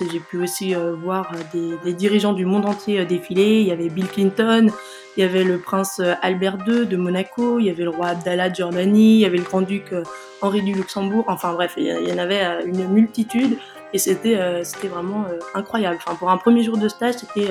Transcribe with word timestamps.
J'ai 0.00 0.20
pu 0.20 0.38
aussi 0.38 0.74
voir 0.74 1.30
des, 1.52 1.74
des, 1.84 1.92
dirigeants 1.92 2.32
du 2.32 2.44
monde 2.44 2.66
entier 2.66 3.04
défiler. 3.04 3.60
Il 3.60 3.66
y 3.66 3.72
avait 3.72 3.88
Bill 3.88 4.08
Clinton, 4.08 4.68
il 5.16 5.20
y 5.20 5.22
avait 5.22 5.44
le 5.44 5.58
prince 5.58 6.00
Albert 6.22 6.58
II 6.66 6.86
de 6.86 6.96
Monaco, 6.96 7.58
il 7.60 7.66
y 7.66 7.70
avait 7.70 7.84
le 7.84 7.90
roi 7.90 8.08
Abdallah 8.08 8.50
de 8.50 8.56
Jordanie, 8.56 9.14
il 9.14 9.20
y 9.20 9.24
avait 9.24 9.38
le 9.38 9.44
grand-duc 9.44 9.94
Henri 10.42 10.62
du 10.62 10.72
Luxembourg. 10.72 11.24
Enfin 11.28 11.52
bref, 11.52 11.74
il 11.76 11.86
y 11.86 12.12
en 12.12 12.18
avait 12.18 12.64
une 12.66 12.88
multitude 12.88 13.56
et 13.92 13.98
c'était 13.98 14.64
c'était 14.64 14.88
vraiment 14.88 15.26
incroyable. 15.54 15.98
Enfin, 16.04 16.16
pour 16.16 16.30
un 16.30 16.38
premier 16.38 16.64
jour 16.64 16.76
de 16.76 16.88
stage, 16.88 17.14
c'était 17.18 17.48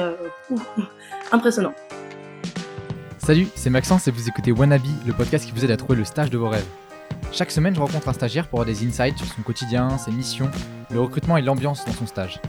impressionnant. 1.31 1.73
Salut, 3.25 3.47
c'est 3.55 3.69
Maxence 3.69 4.05
et 4.09 4.11
vous 4.11 4.27
écoutez 4.27 4.51
Wannabe, 4.51 4.81
le 5.07 5.13
podcast 5.13 5.45
qui 5.45 5.53
vous 5.53 5.63
aide 5.63 5.71
à 5.71 5.77
trouver 5.77 5.95
le 5.95 6.03
stage 6.03 6.29
de 6.29 6.37
vos 6.37 6.49
rêves. 6.49 6.65
Chaque 7.33 7.49
semaine, 7.49 7.73
je 7.73 7.79
rencontre 7.79 8.09
un 8.09 8.13
stagiaire 8.13 8.47
pour 8.47 8.61
avoir 8.61 8.75
des 8.75 8.85
insights 8.85 9.17
sur 9.17 9.25
son 9.25 9.41
quotidien, 9.41 9.97
ses 9.97 10.11
missions, 10.11 10.51
le 10.91 11.01
recrutement 11.01 11.35
et 11.35 11.41
l'ambiance 11.41 11.83
dans 11.83 11.91
son 11.91 12.05
stage. 12.05 12.39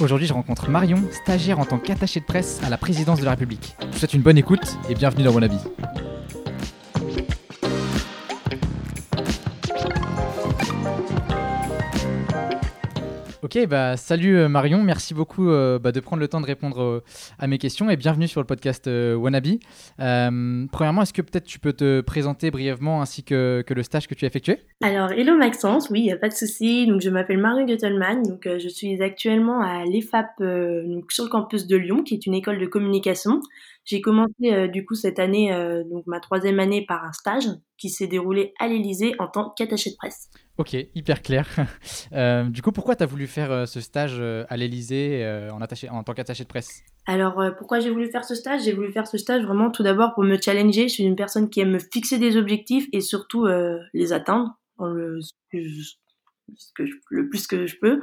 Aujourd'hui, 0.00 0.28
je 0.28 0.32
rencontre 0.32 0.70
Marion, 0.70 1.02
stagiaire 1.24 1.58
en 1.58 1.64
tant 1.64 1.78
qu'attachée 1.78 2.20
de 2.20 2.24
presse 2.24 2.60
à 2.62 2.70
la 2.70 2.78
présidence 2.78 3.18
de 3.18 3.24
la 3.24 3.32
République. 3.32 3.74
Je 3.80 3.86
vous 3.86 3.98
souhaite 3.98 4.14
une 4.14 4.22
bonne 4.22 4.38
écoute 4.38 4.78
et 4.88 4.94
bienvenue 4.94 5.24
dans 5.24 5.32
Wannabe. 5.32 5.58
Bah 13.64 13.96
salut 13.96 14.36
euh, 14.36 14.48
Marion, 14.50 14.82
merci 14.82 15.14
beaucoup 15.14 15.48
euh, 15.48 15.78
bah, 15.78 15.90
de 15.90 16.00
prendre 16.00 16.20
le 16.20 16.28
temps 16.28 16.42
de 16.42 16.46
répondre 16.46 16.82
euh, 16.82 17.02
à 17.38 17.46
mes 17.46 17.56
questions 17.56 17.88
et 17.88 17.96
bienvenue 17.96 18.28
sur 18.28 18.42
le 18.42 18.46
podcast 18.46 18.86
Wannabe. 18.86 19.56
premièrement, 19.96 21.00
est-ce 21.00 21.14
que 21.14 21.22
peut-être 21.22 21.46
tu 21.46 21.58
peux 21.58 21.72
te 21.72 22.02
présenter 22.02 22.50
brièvement 22.50 23.00
ainsi 23.00 23.24
que, 23.24 23.64
le 23.66 23.82
stage 23.82 24.08
que 24.08 24.14
tu 24.14 24.26
as 24.26 24.28
effectué? 24.28 24.58
Alors, 24.82 25.10
hello 25.10 25.38
Maxence, 25.38 25.88
oui, 25.88 26.00
il 26.00 26.04
n'y 26.04 26.12
a 26.12 26.18
pas 26.18 26.28
de 26.28 26.34
souci. 26.34 26.86
Je 27.00 27.08
m'appelle 27.08 27.38
Marion 27.38 27.64
Göttelmann, 27.66 28.22
donc 28.22 28.46
je 28.46 28.68
suis 28.68 29.02
actuellement 29.02 29.62
à 29.62 29.84
l'EFAP 29.84 30.36
sur 31.08 31.24
le 31.24 31.30
campus 31.30 31.66
de 31.66 31.76
Lyon, 31.76 32.02
qui 32.02 32.14
est 32.14 32.26
une 32.26 32.34
école 32.34 32.58
de 32.58 32.66
communication. 32.66 33.40
J'ai 33.86 34.02
commencé 34.02 34.68
du 34.68 34.84
coup 34.84 34.94
cette 34.94 35.18
année, 35.18 35.50
donc 35.90 36.04
ma 36.06 36.20
troisième 36.20 36.60
année, 36.60 36.84
par 36.86 37.04
un 37.04 37.12
stage 37.12 37.48
qui 37.78 37.88
s'est 37.88 38.06
déroulé 38.06 38.52
à 38.58 38.68
l'Elysée 38.68 39.14
en 39.18 39.28
tant 39.28 39.54
qu'attaché 39.56 39.90
de 39.90 39.96
presse. 39.96 40.28
Ok, 40.58 40.74
hyper 40.94 41.22
clair. 41.22 41.46
Euh, 42.12 42.44
du 42.44 42.62
coup, 42.62 42.72
pourquoi 42.72 42.94
tu 42.94 43.02
as 43.02 43.06
voulu 43.06 43.26
faire 43.26 43.50
euh, 43.50 43.66
ce 43.66 43.80
stage 43.80 44.16
euh, 44.20 44.44
à 44.48 44.56
l'Elysée 44.56 45.26
en, 45.50 45.60
en 45.60 46.02
tant 46.02 46.14
qu'attaché 46.14 46.44
de 46.44 46.48
presse? 46.48 46.82
Alors, 47.06 47.42
pourquoi 47.58 47.80
j'ai 47.80 47.90
voulu 47.90 48.10
faire 48.10 48.24
ce 48.24 48.34
stage? 48.34 48.62
J'ai 48.64 48.72
voulu 48.72 48.92
faire 48.92 49.06
ce 49.06 49.18
stage 49.18 49.42
vraiment 49.42 49.70
tout 49.70 49.82
d'abord 49.82 50.14
pour 50.14 50.24
me 50.24 50.40
challenger. 50.40 50.88
Je 50.88 50.94
suis 50.94 51.04
une 51.04 51.16
personne 51.16 51.50
qui 51.50 51.60
aime 51.60 51.72
me 51.72 51.78
fixer 51.78 52.18
des 52.18 52.36
objectifs 52.36 52.86
et 52.92 53.00
surtout 53.00 53.46
les 53.92 54.12
atteindre 54.12 54.56
le, 54.80 55.20
le 55.52 57.28
plus 57.28 57.46
que 57.46 57.66
je 57.66 57.76
peux. 57.80 58.00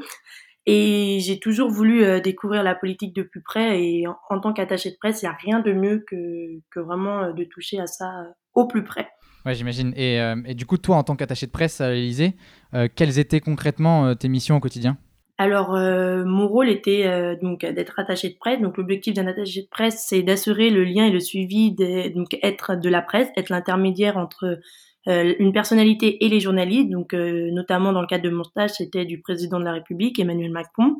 Et 0.65 1.19
j'ai 1.21 1.39
toujours 1.39 1.69
voulu 1.69 2.21
découvrir 2.21 2.63
la 2.63 2.75
politique 2.75 3.15
de 3.15 3.23
plus 3.23 3.41
près 3.41 3.83
et 3.83 4.05
en, 4.07 4.39
tant 4.39 4.53
qu'attaché 4.53 4.91
de 4.91 4.97
presse, 4.97 5.21
il 5.21 5.25
n'y 5.25 5.31
a 5.31 5.37
rien 5.37 5.59
de 5.59 5.73
mieux 5.73 6.05
que 6.07 6.79
vraiment 6.79 7.31
de 7.31 7.43
toucher 7.45 7.79
à 7.79 7.87
ça 7.87 8.09
au 8.53 8.67
plus 8.67 8.83
près. 8.83 9.09
Ouais, 9.45 9.55
j'imagine. 9.55 9.93
Et, 9.97 10.21
euh, 10.21 10.35
et, 10.45 10.53
du 10.53 10.65
coup, 10.65 10.77
toi, 10.77 10.97
en 10.97 11.03
tant 11.03 11.15
qu'attaché 11.15 11.47
de 11.47 11.51
presse 11.51 11.81
à 11.81 11.91
l'Elysée, 11.91 12.35
euh, 12.73 12.87
quelles 12.93 13.19
étaient 13.19 13.41
concrètement 13.41 14.05
euh, 14.05 14.13
tes 14.13 14.29
missions 14.29 14.55
au 14.55 14.59
quotidien? 14.59 14.97
Alors, 15.39 15.71
mon 15.71 16.47
rôle 16.47 16.69
était 16.69 17.35
donc 17.41 17.61
d'être 17.61 17.99
attaché 17.99 18.29
de 18.29 18.35
presse. 18.35 18.61
Donc, 18.61 18.77
l'objectif 18.77 19.15
d'un 19.15 19.25
attaché 19.25 19.63
de 19.63 19.67
presse, 19.67 20.05
c'est 20.07 20.21
d'assurer 20.21 20.69
le 20.69 20.83
lien 20.83 21.07
et 21.07 21.09
le 21.09 21.19
suivi, 21.19 21.73
des, 21.73 22.11
donc 22.11 22.37
être 22.43 22.75
de 22.75 22.87
la 22.87 23.01
presse, 23.01 23.29
être 23.35 23.49
l'intermédiaire 23.49 24.17
entre 24.17 24.59
une 25.07 25.51
personnalité 25.51 26.23
et 26.23 26.29
les 26.29 26.39
journalistes. 26.39 26.91
Donc, 26.91 27.13
notamment 27.13 27.91
dans 27.91 28.01
le 28.01 28.07
cadre 28.07 28.23
de 28.23 28.29
mon 28.29 28.43
stage, 28.43 28.73
c'était 28.77 29.05
du 29.05 29.21
président 29.21 29.59
de 29.59 29.65
la 29.65 29.73
République, 29.73 30.19
Emmanuel 30.19 30.51
Macron. 30.51 30.95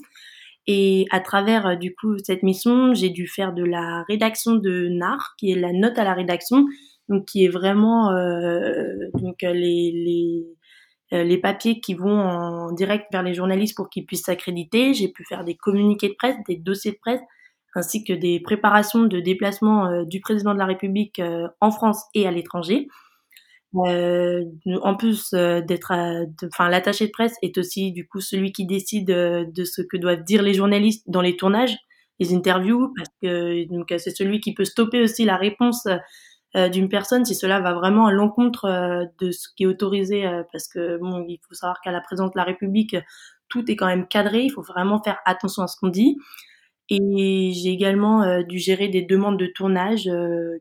Et 0.66 1.06
à 1.12 1.20
travers 1.20 1.78
du 1.78 1.94
coup 1.94 2.18
cette 2.18 2.42
mission, 2.42 2.96
j'ai 2.96 3.12
dû 3.12 3.28
faire 3.28 3.54
de 3.54 3.64
la 3.64 4.04
rédaction 4.10 4.56
de 4.56 4.88
NAR, 4.90 5.36
qui 5.38 5.52
est 5.52 5.60
la 5.60 5.74
note 5.74 6.00
à 6.00 6.04
la 6.04 6.16
rédaction, 6.16 6.66
donc 7.14 7.26
qui 7.26 7.46
est 7.46 7.50
vraiment 7.50 8.12
euh, 8.12 9.10
les 9.42 10.46
euh, 11.14 11.24
les 11.24 11.38
papiers 11.38 11.80
qui 11.80 11.94
vont 11.94 12.20
en 12.20 12.72
direct 12.72 13.06
vers 13.12 13.22
les 13.22 13.34
journalistes 13.34 13.76
pour 13.76 13.90
qu'ils 13.90 14.06
puissent 14.06 14.24
s'accréditer. 14.24 14.94
J'ai 14.94 15.10
pu 15.10 15.24
faire 15.26 15.44
des 15.44 15.56
communiqués 15.56 16.10
de 16.10 16.16
presse, 16.16 16.36
des 16.48 16.56
dossiers 16.56 16.92
de 16.92 16.98
presse, 17.00 17.22
ainsi 17.76 18.04
que 18.04 18.14
des 18.14 18.40
préparations 18.40 19.04
de 19.04 19.20
déplacement 19.20 19.86
euh, 19.86 20.06
du 20.06 20.22
président 20.22 20.54
de 20.54 20.60
la 20.60 20.66
République 20.66 21.22
en 21.62 21.72
France 21.72 22.04
et 22.16 22.26
à 22.28 22.32
l'étranger. 22.32 22.88
Euh, 23.88 24.44
en 24.84 24.96
plus 24.96 25.32
d'être, 25.32 25.92
enfin 26.46 26.70
l'attaché 26.70 27.08
de 27.08 27.12
presse 27.12 27.34
est 27.42 27.58
aussi 27.58 27.92
du 27.92 28.08
coup 28.08 28.22
celui 28.22 28.52
qui 28.52 28.68
décide 28.68 29.08
de 29.08 29.64
ce 29.64 29.82
que 29.82 29.98
doivent 29.98 30.24
dire 30.24 30.44
les 30.44 30.54
journalistes 30.54 31.04
dans 31.08 31.22
les 31.22 31.36
tournages, 31.36 31.76
les 32.20 32.34
interviews, 32.34 32.94
parce 32.96 33.10
que 33.22 33.68
donc 33.70 33.88
c'est 33.98 34.16
celui 34.16 34.40
qui 34.40 34.54
peut 34.54 34.66
stopper 34.66 35.02
aussi 35.02 35.26
la 35.26 35.38
réponse 35.38 35.86
euh, 35.88 35.98
d'une 36.56 36.90
personne 36.90 37.26
si 37.26 37.36
cela 37.36 37.60
va 37.60 37.74
vraiment 37.74 38.06
à 38.06 38.12
l'encontre 38.12 38.66
euh, 38.66 39.06
de 39.20 39.32
ce 39.32 39.48
qui 39.56 39.64
est 39.64 39.66
autorisé 39.66 40.26
euh, 40.26 40.44
parce 40.52 40.68
que 40.68 40.98
bon 40.98 41.26
il 41.28 41.40
faut 41.48 41.56
savoir 41.56 41.82
qu'à 41.82 41.92
la 41.92 42.02
présidence 42.02 42.32
de 42.32 42.38
la 42.38 42.44
République 42.44 42.96
tout 43.50 43.70
est 43.72 43.76
quand 43.76 43.88
même 43.88 44.08
cadré 44.08 44.44
il 44.44 44.50
faut 44.50 44.62
vraiment 44.62 45.02
faire 45.02 45.20
attention 45.26 45.64
à 45.64 45.68
ce 45.68 45.78
qu'on 45.78 45.90
dit. 45.90 46.18
Et 46.90 47.54
j'ai 47.56 47.70
également 47.70 48.44
dû 48.44 48.60
gérer 48.60 48.90
des 48.90 49.02
demandes 49.02 49.40
de 49.40 49.48
tournage 49.48 50.10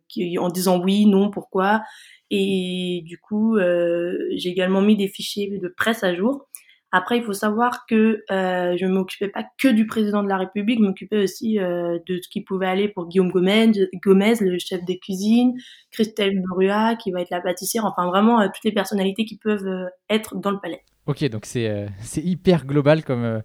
qui, 0.09 0.39
en 0.39 0.49
disant 0.49 0.81
oui 0.81 1.05
non 1.05 1.31
pourquoi. 1.31 1.83
Et 2.31 3.03
du 3.05 3.19
coup 3.19 3.59
j'ai 3.59 4.49
également 4.49 4.83
mis 4.83 4.97
des 4.97 5.09
fichiers 5.09 5.59
de 5.59 5.69
presse 5.69 6.05
à 6.05 6.15
jour 6.15 6.47
après, 6.95 7.17
il 7.17 7.25
faut 7.25 7.33
savoir 7.33 7.87
que 7.87 8.23
euh, 8.31 8.77
je 8.79 8.85
ne 8.85 8.93
m'occupais 8.93 9.29
pas 9.29 9.45
que 9.57 9.69
du 9.69 9.87
président 9.87 10.23
de 10.23 10.29
la 10.29 10.37
République, 10.37 10.79
je 10.79 10.85
m'occupais 10.85 11.23
aussi 11.23 11.59
euh, 11.59 11.99
de 12.07 12.21
ce 12.23 12.29
qui 12.29 12.43
pouvait 12.43 12.67
aller 12.67 12.89
pour 12.89 13.09
Guillaume 13.09 13.31
Gomez, 13.31 13.73
Gomez 14.05 14.35
le 14.41 14.59
chef 14.59 14.85
des 14.85 14.99
cuisines, 14.99 15.55
Christelle 15.91 16.43
Brua, 16.43 16.95
qui 16.97 17.11
va 17.11 17.23
être 17.23 17.31
la 17.31 17.41
pâtissière, 17.41 17.87
enfin 17.87 18.07
vraiment 18.07 18.43
euh, 18.43 18.49
toutes 18.55 18.65
les 18.65 18.73
personnalités 18.73 19.25
qui 19.25 19.39
peuvent 19.39 19.67
euh, 19.67 19.87
être 20.11 20.37
dans 20.37 20.51
le 20.51 20.61
palais. 20.61 20.85
Ok, 21.07 21.29
donc 21.31 21.47
c'est 21.47 21.69
euh, 21.69 21.87
hyper 22.17 22.65
global 22.65 23.03
comme, 23.03 23.25
euh, 23.25 23.41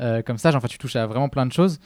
euh, 0.00 0.22
comme 0.22 0.38
ça. 0.38 0.50
Enfin, 0.54 0.66
tu 0.66 0.78
touches 0.78 0.96
à 0.96 1.06
vraiment 1.06 1.28
plein 1.28 1.44
de 1.44 1.52
choses. 1.52 1.78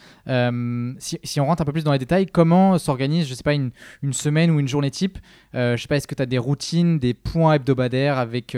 Si, 0.99 1.19
si, 1.23 1.41
on 1.41 1.45
rentre 1.45 1.61
un 1.61 1.65
peu 1.65 1.73
plus 1.73 1.83
dans 1.83 1.91
les 1.91 1.99
détails, 1.99 2.27
comment 2.27 2.77
s'organise, 2.77 3.27
je 3.27 3.33
sais 3.33 3.43
pas, 3.43 3.53
une, 3.53 3.71
une, 4.01 4.13
semaine 4.13 4.51
ou 4.51 4.59
une 4.59 4.69
journée 4.69 4.91
type 4.91 5.17
Je 5.53 5.75
sais 5.77 5.87
pas, 5.87 5.97
est-ce 5.97 6.07
que 6.07 6.15
tu 6.15 6.21
as 6.21 6.25
des 6.25 6.37
routines, 6.37 6.97
des 6.97 7.13
points 7.13 7.55
hebdomadaires 7.55 8.17
avec 8.17 8.57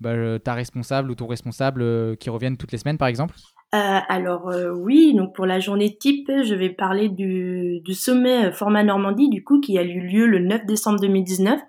bah, 0.00 0.38
ta 0.38 0.54
responsable 0.54 1.10
ou 1.10 1.14
ton 1.14 1.26
responsable 1.26 2.16
qui 2.18 2.30
reviennent 2.30 2.56
toutes 2.56 2.72
les 2.72 2.78
semaines, 2.78 2.98
par 2.98 3.08
exemple? 3.08 3.34
Alors 3.72 4.52
oui, 4.76 5.14
donc 5.16 5.34
pour 5.34 5.46
la 5.46 5.58
journée 5.58 5.96
type, 5.96 6.30
je 6.30 6.54
vais 6.54 6.70
parler 6.70 7.08
du, 7.08 7.80
du 7.80 7.94
sommet 7.94 8.52
Format 8.52 8.84
Normandie, 8.84 9.28
du 9.28 9.42
coup, 9.42 9.60
qui 9.60 9.78
a 9.78 9.82
eu 9.82 10.00
lieu 10.00 10.26
le 10.26 10.38
9 10.38 10.64
décembre 10.64 11.00
2019 11.00 11.60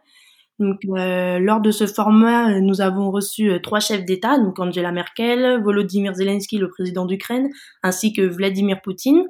donc, 0.59 0.79
euh, 0.85 1.38
lors 1.39 1.59
de 1.59 1.71
ce 1.71 1.85
format, 1.85 2.59
nous 2.61 2.79
avons 2.79 3.11
reçu 3.11 3.51
euh, 3.51 3.59
trois 3.59 3.81
chefs 3.81 4.05
d'État, 4.05 4.38
donc 4.39 4.57
Angela 4.59 4.91
Merkel, 4.93 5.61
Volodymyr 5.61 6.13
Zelensky, 6.16 6.57
le 6.57 6.69
président 6.69 7.05
d'Ukraine, 7.05 7.49
ainsi 7.83 8.13
que 8.13 8.21
Vladimir 8.21 8.81
Poutine, 8.81 9.23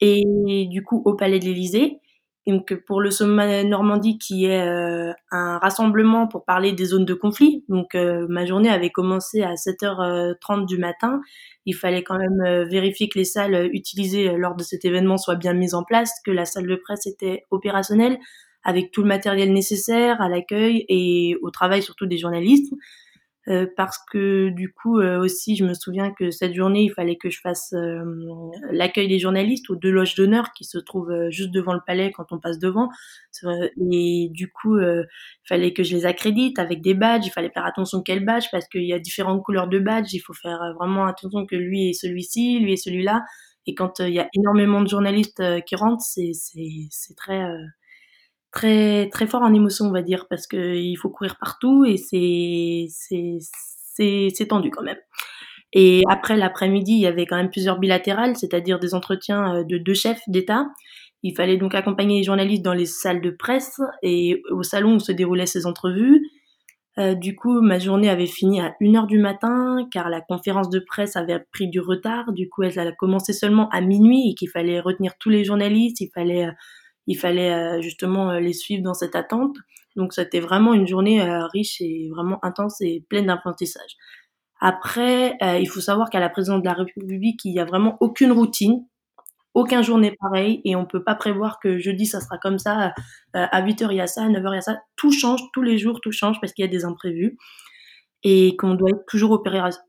et 0.00 0.22
du 0.70 0.82
coup 0.82 1.02
au 1.04 1.14
Palais 1.14 1.38
de 1.38 1.44
l'Élysée. 1.44 1.98
Donc, 2.48 2.74
pour 2.86 3.00
le 3.00 3.10
sommet 3.10 3.62
Normandie, 3.64 4.18
qui 4.18 4.46
est 4.46 4.62
euh, 4.66 5.12
un 5.30 5.58
rassemblement 5.58 6.26
pour 6.26 6.44
parler 6.46 6.72
des 6.72 6.86
zones 6.86 7.04
de 7.04 7.14
conflit. 7.14 7.62
Donc, 7.68 7.94
ma 7.94 8.46
journée 8.46 8.70
avait 8.70 8.88
commencé 8.90 9.42
à 9.42 9.54
7h30 9.54 10.66
du 10.66 10.78
matin. 10.78 11.20
Il 11.66 11.74
fallait 11.74 12.02
quand 12.02 12.16
même 12.16 12.64
vérifier 12.70 13.10
que 13.10 13.18
les 13.18 13.26
salles 13.26 13.68
utilisées 13.72 14.32
lors 14.38 14.56
de 14.56 14.62
cet 14.62 14.86
événement 14.86 15.18
soient 15.18 15.36
bien 15.36 15.52
mises 15.52 15.74
en 15.74 15.84
place, 15.84 16.10
que 16.24 16.30
la 16.30 16.46
salle 16.46 16.66
de 16.66 16.76
presse 16.76 17.06
était 17.06 17.44
opérationnelle, 17.50 18.18
avec 18.64 18.90
tout 18.90 19.02
le 19.02 19.08
matériel 19.08 19.52
nécessaire 19.52 20.20
à 20.20 20.28
l'accueil 20.28 20.84
et 20.88 21.36
au 21.42 21.50
travail 21.50 21.82
surtout 21.82 22.06
des 22.06 22.18
journalistes. 22.18 22.72
Euh, 23.48 23.66
parce 23.76 23.98
que 24.12 24.50
du 24.50 24.74
coup 24.74 24.98
euh, 24.98 25.18
aussi 25.18 25.56
je 25.56 25.64
me 25.64 25.72
souviens 25.72 26.12
que 26.12 26.30
cette 26.30 26.52
journée 26.54 26.82
il 26.82 26.90
fallait 26.90 27.16
que 27.16 27.30
je 27.30 27.40
fasse 27.40 27.72
euh, 27.72 28.02
l'accueil 28.70 29.08
des 29.08 29.18
journalistes 29.18 29.70
aux 29.70 29.76
deux 29.76 29.90
loges 29.90 30.14
d'honneur 30.16 30.52
qui 30.52 30.64
se 30.64 30.76
trouvent 30.76 31.30
juste 31.30 31.50
devant 31.50 31.72
le 31.72 31.80
palais 31.86 32.12
quand 32.12 32.30
on 32.30 32.38
passe 32.38 32.58
devant. 32.58 32.90
Et 33.90 34.28
du 34.32 34.50
coup 34.52 34.78
il 34.78 35.06
fallait 35.48 35.72
que 35.72 35.82
je 35.82 35.96
les 35.96 36.04
accrédite 36.04 36.58
avec 36.58 36.82
des 36.82 36.94
badges. 36.94 37.26
Il 37.26 37.30
fallait 37.30 37.50
faire 37.50 37.64
attention 37.64 38.02
quel 38.02 38.22
badge 38.24 38.46
parce 38.52 38.68
qu'il 38.68 38.84
y 38.84 38.92
a 38.92 38.98
différentes 38.98 39.42
couleurs 39.42 39.68
de 39.68 39.78
badges. 39.78 40.12
Il 40.12 40.20
faut 40.20 40.34
faire 40.34 40.74
vraiment 40.78 41.06
attention 41.06 41.46
que 41.46 41.56
lui 41.56 41.90
est 41.90 41.92
celui-ci 41.94 42.58
lui 42.60 42.74
est 42.74 42.76
celui-là. 42.76 43.24
Et 43.66 43.74
quand 43.74 44.00
il 44.00 44.12
y 44.12 44.20
a 44.20 44.28
énormément 44.34 44.82
de 44.82 44.88
journalistes 44.88 45.42
qui 45.64 45.74
rentrent 45.76 46.04
c'est 46.04 46.32
c'est 46.34 47.14
très 47.16 47.42
très 48.52 49.08
très 49.10 49.26
fort 49.26 49.42
en 49.42 49.52
émotion, 49.52 49.86
on 49.86 49.92
va 49.92 50.02
dire, 50.02 50.26
parce 50.28 50.46
que 50.46 50.76
il 50.76 50.96
faut 50.96 51.10
courir 51.10 51.36
partout 51.38 51.84
et 51.84 51.96
c'est 51.96 52.86
c'est 52.90 54.28
c'est 54.32 54.46
tendu 54.46 54.70
quand 54.70 54.84
même. 54.84 54.98
Et 55.72 56.02
après 56.08 56.36
l'après-midi, 56.36 56.92
il 56.92 57.00
y 57.00 57.06
avait 57.06 57.26
quand 57.26 57.36
même 57.36 57.50
plusieurs 57.50 57.78
bilatérales, 57.78 58.36
c'est-à-dire 58.36 58.78
des 58.78 58.94
entretiens 58.94 59.56
euh, 59.56 59.64
de 59.64 59.78
deux 59.78 59.94
chefs 59.94 60.22
d'État. 60.26 60.66
Il 61.22 61.34
fallait 61.34 61.56
donc 61.56 61.74
accompagner 61.74 62.18
les 62.18 62.24
journalistes 62.24 62.64
dans 62.64 62.74
les 62.74 62.86
salles 62.86 63.20
de 63.20 63.30
presse 63.30 63.80
et 64.02 64.40
au 64.50 64.62
salon 64.62 64.94
où 64.96 64.98
se 65.00 65.12
déroulaient 65.12 65.46
ces 65.46 65.66
entrevues. 65.66 66.22
Euh, 66.98 67.14
du 67.14 67.36
coup, 67.36 67.60
ma 67.60 67.78
journée 67.78 68.08
avait 68.08 68.26
fini 68.26 68.60
à 68.60 68.74
1h 68.80 69.06
du 69.06 69.18
matin 69.18 69.86
car 69.92 70.08
la 70.08 70.20
conférence 70.20 70.70
de 70.70 70.80
presse 70.80 71.16
avait 71.16 71.40
pris 71.52 71.68
du 71.68 71.80
retard. 71.80 72.32
Du 72.32 72.48
coup, 72.48 72.62
elle 72.62 72.78
a 72.78 72.92
commencé 72.92 73.32
seulement 73.32 73.68
à 73.70 73.80
minuit 73.80 74.30
et 74.30 74.34
qu'il 74.34 74.48
fallait 74.48 74.80
retenir 74.80 75.12
tous 75.18 75.28
les 75.28 75.44
journalistes, 75.44 76.00
il 76.00 76.10
fallait, 76.14 76.46
euh, 76.46 76.52
il 77.08 77.16
fallait 77.16 77.52
euh, 77.52 77.80
justement 77.80 78.32
les 78.34 78.52
suivre 78.52 78.84
dans 78.84 78.94
cette 78.94 79.16
attente. 79.16 79.56
Donc, 79.96 80.12
c'était 80.12 80.40
vraiment 80.40 80.74
une 80.74 80.86
journée 80.86 81.20
riche 81.52 81.80
et 81.80 82.08
vraiment 82.14 82.38
intense 82.44 82.80
et 82.80 83.04
pleine 83.08 83.26
d'apprentissage. 83.26 83.96
Après, 84.60 85.36
il 85.40 85.66
faut 85.66 85.80
savoir 85.80 86.08
qu'à 86.08 86.20
la 86.20 86.28
présidence 86.28 86.60
de 86.60 86.66
la 86.66 86.74
République, 86.74 87.44
il 87.44 87.52
n'y 87.52 87.58
a 87.58 87.64
vraiment 87.64 87.96
aucune 88.00 88.30
routine 88.30 88.84
aucun 89.58 89.82
jour 89.82 89.98
n'est 89.98 90.14
pareil 90.20 90.60
et 90.64 90.76
on 90.76 90.86
peut 90.86 91.02
pas 91.02 91.16
prévoir 91.16 91.58
que 91.58 91.78
jeudi 91.78 92.06
ça 92.06 92.20
sera 92.20 92.38
comme 92.38 92.58
ça, 92.58 92.88
euh, 93.34 93.46
à 93.50 93.62
8h 93.62 93.88
il 93.90 93.96
y 93.96 94.00
a 94.00 94.06
ça, 94.06 94.22
à 94.22 94.28
9h 94.28 94.52
il 94.52 94.54
y 94.54 94.58
a 94.58 94.60
ça. 94.60 94.78
Tout 94.96 95.10
change, 95.10 95.40
tous 95.52 95.62
les 95.62 95.78
jours 95.78 96.00
tout 96.00 96.12
change 96.12 96.40
parce 96.40 96.52
qu'il 96.52 96.64
y 96.64 96.68
a 96.68 96.70
des 96.70 96.84
imprévus 96.84 97.36
et 98.22 98.56
qu'on 98.56 98.74
doit 98.74 98.90
être 98.90 99.04
toujours 99.06 99.40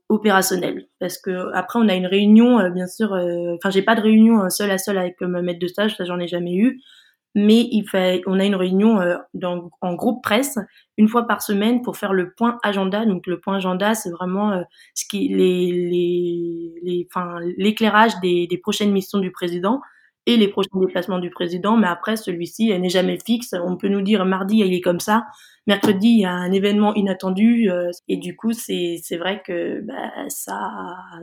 opérationnel 0.08 0.86
parce 0.98 1.18
que 1.18 1.52
après 1.52 1.78
on 1.78 1.88
a 1.88 1.94
une 1.94 2.06
réunion 2.06 2.60
euh, 2.60 2.70
bien 2.70 2.86
sûr 2.86 3.12
euh, 3.12 3.54
enfin 3.56 3.70
j'ai 3.70 3.82
pas 3.82 3.96
de 3.96 4.00
réunion 4.00 4.48
seul 4.50 4.70
à 4.70 4.78
seul 4.78 4.98
avec 4.98 5.20
ma 5.20 5.42
maître 5.42 5.58
de 5.58 5.66
stage 5.66 5.96
ça 5.96 6.04
j'en 6.04 6.20
ai 6.20 6.28
jamais 6.28 6.54
eu 6.54 6.80
mais 7.34 7.68
il 7.70 7.84
fait, 7.88 8.22
on 8.26 8.40
a 8.40 8.44
une 8.44 8.54
réunion 8.56 9.00
euh, 9.00 9.16
dans, 9.34 9.70
en 9.80 9.94
groupe 9.94 10.22
presse 10.22 10.58
une 10.98 11.08
fois 11.08 11.26
par 11.26 11.42
semaine 11.42 11.82
pour 11.82 11.96
faire 11.96 12.12
le 12.12 12.32
point 12.32 12.58
agenda. 12.62 13.06
Donc 13.06 13.26
le 13.26 13.40
point 13.40 13.56
agenda, 13.56 13.94
c'est 13.94 14.10
vraiment 14.10 14.52
euh, 14.52 14.62
ce 14.94 15.04
qui 15.08 15.28
les 15.28 15.70
les 15.72 16.74
les 16.82 17.08
l'éclairage 17.56 18.12
des, 18.20 18.46
des 18.46 18.58
prochaines 18.58 18.92
missions 18.92 19.18
du 19.18 19.30
président 19.32 19.80
et 20.26 20.36
les 20.36 20.48
prochains 20.48 20.78
déplacements 20.80 21.18
du 21.18 21.30
président. 21.30 21.76
Mais 21.76 21.86
après, 21.86 22.16
celui-ci 22.16 22.78
n'est 22.78 22.88
jamais 22.88 23.18
fixe. 23.24 23.54
On 23.64 23.76
peut 23.76 23.88
nous 23.88 24.02
dire 24.02 24.24
mardi 24.24 24.58
il 24.58 24.74
est 24.74 24.80
comme 24.80 25.00
ça, 25.00 25.24
mercredi 25.66 26.08
il 26.08 26.20
y 26.20 26.24
a 26.24 26.32
un 26.32 26.52
événement 26.52 26.94
inattendu 26.94 27.70
euh, 27.70 27.90
et 28.08 28.16
du 28.16 28.36
coup 28.36 28.52
c'est 28.52 28.96
c'est 29.02 29.16
vrai 29.16 29.42
que 29.46 29.80
bah, 29.82 30.10
ça 30.28 30.58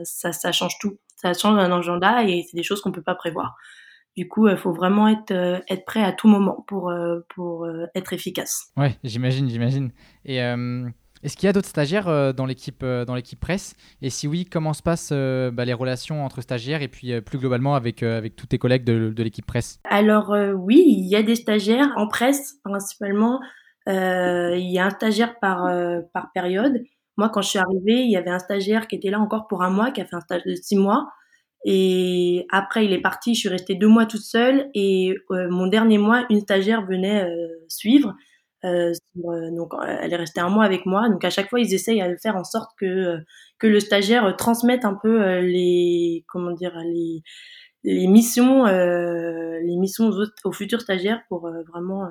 ça 0.04 0.32
ça 0.32 0.52
change 0.52 0.78
tout. 0.80 0.98
Ça 1.16 1.34
change 1.34 1.58
un 1.58 1.72
agenda 1.76 2.24
et 2.24 2.44
c'est 2.48 2.56
des 2.56 2.62
choses 2.62 2.80
qu'on 2.80 2.92
peut 2.92 3.02
pas 3.02 3.14
prévoir. 3.16 3.56
Du 4.18 4.26
coup, 4.26 4.48
il 4.48 4.56
faut 4.56 4.72
vraiment 4.72 5.06
être, 5.06 5.30
euh, 5.30 5.60
être 5.70 5.84
prêt 5.84 6.02
à 6.02 6.10
tout 6.10 6.26
moment 6.26 6.64
pour, 6.66 6.90
euh, 6.90 7.20
pour 7.36 7.66
euh, 7.66 7.86
être 7.94 8.12
efficace. 8.12 8.72
Ouais, 8.76 8.96
j'imagine, 9.04 9.48
j'imagine. 9.48 9.92
Et 10.24 10.38
est-ce 10.38 11.36
qu'il 11.36 11.46
y 11.46 11.48
a 11.48 11.52
d'autres 11.52 11.68
stagiaires 11.68 12.34
dans 12.34 12.44
l'équipe 12.44 12.84
dans 12.84 13.14
l'équipe 13.14 13.38
presse? 13.38 13.76
Et 14.02 14.10
si 14.10 14.26
oui, 14.26 14.44
comment 14.44 14.72
se 14.72 14.82
passent 14.82 15.12
bah, 15.12 15.64
les 15.64 15.72
relations 15.72 16.24
entre 16.24 16.40
stagiaires 16.40 16.82
et 16.82 16.88
puis 16.88 17.20
plus 17.20 17.38
globalement 17.38 17.76
avec, 17.76 18.02
avec 18.02 18.34
tous 18.34 18.46
tes 18.46 18.58
collègues 18.58 18.82
de, 18.82 19.10
de 19.10 19.22
l'équipe 19.22 19.46
presse? 19.46 19.78
Alors 19.84 20.34
oui, 20.56 20.84
il 20.88 21.08
y 21.08 21.14
a 21.14 21.22
des 21.22 21.36
stagiaires 21.36 21.92
en 21.94 22.08
presse 22.08 22.56
principalement. 22.64 23.38
il 23.86 24.68
y 24.68 24.80
a 24.80 24.86
un 24.86 24.90
stagiaire 24.90 25.38
par, 25.38 25.70
par 26.12 26.32
période. 26.32 26.82
Moi, 27.16 27.28
quand 27.28 27.42
je 27.42 27.50
suis 27.50 27.58
arrivée, 27.60 28.02
il 28.02 28.10
y 28.10 28.16
avait 28.16 28.30
un 28.30 28.40
stagiaire 28.40 28.88
qui 28.88 28.96
était 28.96 29.10
là 29.10 29.20
encore 29.20 29.46
pour 29.46 29.62
un 29.62 29.70
mois, 29.70 29.92
qui 29.92 30.00
a 30.00 30.04
fait 30.04 30.16
un 30.16 30.20
stage 30.20 30.42
de 30.44 30.56
six 30.56 30.76
mois. 30.76 31.06
Et 31.64 32.46
après, 32.50 32.84
il 32.84 32.92
est 32.92 33.00
parti. 33.00 33.34
Je 33.34 33.40
suis 33.40 33.48
restée 33.48 33.74
deux 33.74 33.88
mois 33.88 34.06
toute 34.06 34.22
seule. 34.22 34.70
Et 34.74 35.14
euh, 35.30 35.48
mon 35.50 35.66
dernier 35.66 35.98
mois, 35.98 36.24
une 36.30 36.40
stagiaire 36.40 36.86
venait 36.86 37.24
euh, 37.24 37.48
suivre. 37.68 38.14
Euh, 38.64 38.92
donc, 39.16 39.72
elle 39.86 40.12
est 40.12 40.16
restée 40.16 40.40
un 40.40 40.48
mois 40.48 40.64
avec 40.64 40.86
moi. 40.86 41.08
Donc, 41.08 41.24
à 41.24 41.30
chaque 41.30 41.48
fois, 41.48 41.60
ils 41.60 41.74
essayent 41.74 42.02
de 42.02 42.16
faire 42.20 42.36
en 42.36 42.44
sorte 42.44 42.70
que 42.78 43.18
que 43.58 43.66
le 43.66 43.80
stagiaire 43.80 44.36
transmette 44.36 44.84
un 44.84 44.94
peu 44.94 45.40
les 45.40 46.24
comment 46.28 46.52
dire 46.52 46.76
les 46.84 47.22
les 47.84 48.06
missions 48.06 48.64
les 48.66 49.76
missions 49.76 50.08
aux, 50.10 50.24
aux 50.44 50.52
futurs 50.52 50.80
stagiaires 50.80 51.22
pour 51.28 51.50
vraiment 51.68 52.08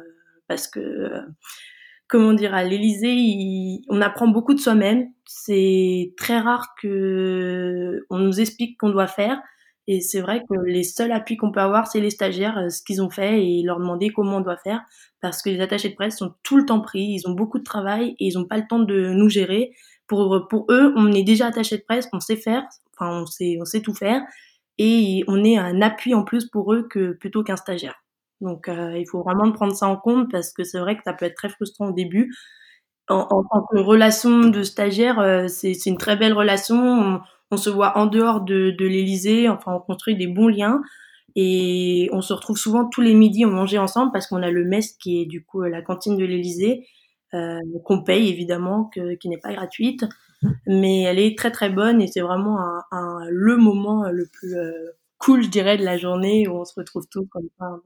parce 0.48 0.68
que 0.68 1.10
comment 2.08 2.34
dire, 2.34 2.54
à 2.54 2.64
l'Élysée, 2.64 3.82
on 3.90 4.02
apprend 4.02 4.28
beaucoup 4.28 4.54
de 4.54 4.60
soi-même. 4.60 5.08
C'est 5.26 6.14
très 6.18 6.40
rare 6.40 6.76
que 6.82 8.06
on 8.10 8.20
nous 8.20 8.40
explique 8.40 8.78
qu'on 8.80 8.90
doit 8.90 9.08
faire. 9.08 9.42
Et 9.88 10.02
c'est 10.02 10.20
vrai 10.20 10.42
que 10.50 10.56
les 10.66 10.84
seuls 10.84 11.14
appuis 11.14 11.38
qu'on 11.38 11.52
peut 11.52 11.62
avoir, 11.62 11.88
c'est 11.88 12.02
les 12.02 12.10
stagiaires, 12.10 12.58
euh, 12.58 12.70
ce 12.70 12.82
qu'ils 12.84 13.02
ont 13.02 13.10
fait 13.10 13.42
et 13.42 13.64
leur 13.64 13.80
demander 13.80 14.10
comment 14.10 14.38
on 14.38 14.42
doit 14.42 14.58
faire. 14.58 14.82
Parce 15.22 15.42
que 15.42 15.50
les 15.50 15.62
attachés 15.62 15.90
de 15.90 15.96
presse 15.96 16.18
sont 16.18 16.34
tout 16.44 16.58
le 16.58 16.66
temps 16.66 16.82
pris, 16.82 17.04
ils 17.04 17.28
ont 17.28 17.32
beaucoup 17.32 17.58
de 17.58 17.64
travail 17.64 18.16
et 18.20 18.28
ils 18.28 18.38
n'ont 18.38 18.46
pas 18.46 18.58
le 18.58 18.68
temps 18.68 18.80
de 18.80 19.14
nous 19.14 19.30
gérer. 19.30 19.72
Pour, 20.08 20.48
pour 20.50 20.66
eux, 20.70 20.94
on 20.98 21.12
est 21.14 21.24
déjà 21.24 21.48
attaché 21.48 21.78
de 21.78 21.84
presse, 21.84 22.10
on 22.14 22.20
sait 22.20 22.36
faire, 22.36 22.64
enfin 22.94 23.22
on 23.22 23.26
sait, 23.26 23.58
on 23.62 23.66
sait 23.66 23.82
tout 23.82 23.94
faire. 23.94 24.22
Et 24.78 25.24
on 25.28 25.44
est 25.44 25.58
un 25.58 25.82
appui 25.82 26.14
en 26.14 26.24
plus 26.24 26.46
pour 26.50 26.74
eux 26.74 26.88
que 26.90 27.14
plutôt 27.14 27.44
qu'un 27.44 27.56
stagiaire. 27.58 27.96
Donc, 28.42 28.70
euh, 28.70 28.98
il 28.98 29.08
faut 29.08 29.24
vraiment 29.24 29.52
prendre 29.52 29.74
ça 29.76 29.88
en 29.88 29.98
compte 29.98 30.30
parce 30.32 30.54
que 30.54 30.64
c'est 30.64 30.80
vrai 30.80 30.96
que 30.96 31.04
ça 31.04 31.14
peut 31.14 31.26
être 31.26 31.36
très 31.36 31.50
frustrant 31.50 31.90
au 31.90 31.94
début. 31.94 32.34
En, 33.10 33.26
tant 33.26 33.66
que 33.72 33.78
relation 33.78 34.50
de 34.50 34.64
stagiaire, 34.64 35.20
euh, 35.20 35.48
c'est 35.48 35.74
une 35.86 35.98
très 35.98 36.18
belle 36.18 36.34
relation. 36.34 37.22
On, 37.52 37.58
se 37.58 37.70
voit 37.70 37.98
en 37.98 38.06
dehors 38.06 38.42
de, 38.42 38.72
de 38.72 38.86
l'Élysée. 38.86 39.48
Enfin, 39.48 39.74
on 39.74 39.80
construit 39.80 40.16
des 40.16 40.28
bons 40.28 40.50
liens. 40.50 40.82
Et 41.40 42.10
on 42.14 42.22
se 42.22 42.34
retrouve 42.34 42.58
souvent 42.58 42.90
tous 42.90 43.02
les 43.02 43.14
midis, 43.14 43.46
on 43.46 43.52
mangeait 43.52 43.78
ensemble 43.78 44.12
parce 44.12 44.26
qu'on 44.26 44.42
a 44.42 44.50
le 44.50 44.66
MES 44.66 44.82
qui 45.00 45.22
est 45.22 45.26
du 45.26 45.46
coup 45.46 45.62
la 45.62 45.84
cantine 45.84 46.18
de 46.18 46.26
l'Élysée, 46.26 46.88
euh, 47.36 47.60
qu'on 47.86 48.04
paye 48.04 48.30
évidemment, 48.30 48.86
que, 48.86 49.14
qui 49.14 49.30
n'est 49.30 49.38
pas 49.38 49.54
gratuite. 49.54 50.04
Mais 50.66 51.04
elle 51.04 51.20
est 51.20 51.38
très 51.38 51.52
très 51.52 51.70
bonne 51.70 52.02
et 52.02 52.08
c'est 52.08 52.22
vraiment 52.22 52.60
un, 52.60 52.84
un, 52.92 53.20
le 53.30 53.56
moment 53.56 54.10
le 54.10 54.28
plus 54.28 54.56
euh, 54.56 54.72
cool, 55.20 55.44
je 55.44 55.50
dirais, 55.50 55.78
de 55.78 55.84
la 55.86 55.98
journée 55.98 56.48
où 56.48 56.54
on 56.54 56.66
se 56.66 56.74
retrouve 56.76 57.08
tous 57.08 57.28
comme 57.28 57.50
ça 57.60 57.80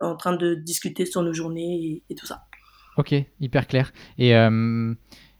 en 0.00 0.16
train 0.16 0.34
de 0.34 0.54
discuter 0.54 1.06
sur 1.06 1.22
nos 1.22 1.32
journées 1.32 2.02
et, 2.08 2.14
tout 2.14 2.26
ça. 2.26 2.44
Ok, 2.96 3.14
hyper 3.40 3.66
clair. 3.66 3.92
Et 4.18 4.34
euh, 4.34 4.94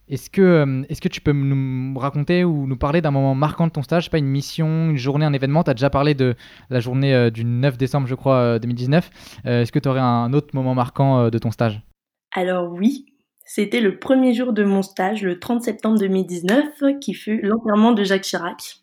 est-ce 0.09 0.31
que, 0.31 0.41
euh, 0.41 0.83
est 0.89 1.01
que 1.01 1.09
tu 1.09 1.21
peux 1.21 1.33
nous 1.33 1.99
raconter 1.99 2.45
ou 2.45 2.67
nous 2.67 2.77
parler 2.77 3.01
d'un 3.01 3.11
moment 3.11 3.35
marquant 3.35 3.67
de 3.67 3.73
ton 3.73 3.83
stage, 3.83 4.11
pas 4.11 4.19
une 4.19 4.27
mission, 4.27 4.91
une 4.91 4.97
journée, 4.97 5.25
un 5.25 5.33
événement? 5.33 5.65
Tu 5.65 5.71
as 5.71 5.75
déjà 5.75 5.91
parlé 5.91 6.15
de 6.15 6.35
la 6.69 6.81
journée 6.81 7.15
euh, 7.15 7.31
du 7.31 7.45
9 7.45 7.77
décembre, 7.77 8.07
je 8.07 8.15
crois, 8.15 8.59
2019. 8.59 9.11
est-ce 9.45 9.73
que 9.73 9.79
tu 9.79 9.89
aurais 9.89 10.01
un 10.01 10.33
autre 10.33 10.55
moment 10.55 10.75
marquant 10.75 11.29
de 11.29 11.39
ton 11.39 11.51
stage? 11.51 11.83
Alors 12.33 12.71
oui, 12.73 13.07
c'était 13.45 13.81
le 13.81 13.99
premier 13.99 14.33
jour 14.33 14.53
de 14.53 14.63
mon 14.63 14.83
stage, 14.83 15.23
le 15.23 15.41
30 15.41 15.63
septembre 15.63 15.99
2019, 15.99 17.01
qui 17.01 17.15
fut 17.15 17.41
l'enterrement 17.43 17.93
de 17.93 18.05
Jacques 18.05 18.23
Chirac. 18.23 18.80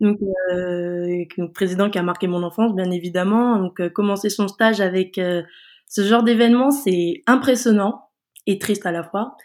Donc, 0.00 0.18
euh, 0.52 1.24
président 1.54 1.88
qui 1.90 1.98
a 1.98 2.02
marqué 2.02 2.26
mon 2.28 2.42
enfance, 2.42 2.74
bien 2.74 2.90
évidemment. 2.90 3.58
Donc, 3.58 3.80
euh, 3.80 3.88
commencer 3.88 4.28
son 4.28 4.48
stage 4.48 4.80
avec 4.80 5.18
euh, 5.18 5.42
ce 5.88 6.02
genre 6.02 6.22
d'événement, 6.22 6.70
c'est 6.70 7.22
impressionnant 7.26 8.10
et 8.46 8.58
triste 8.58 8.84
à 8.86 8.92
la 8.92 9.02
fois. 9.02 9.36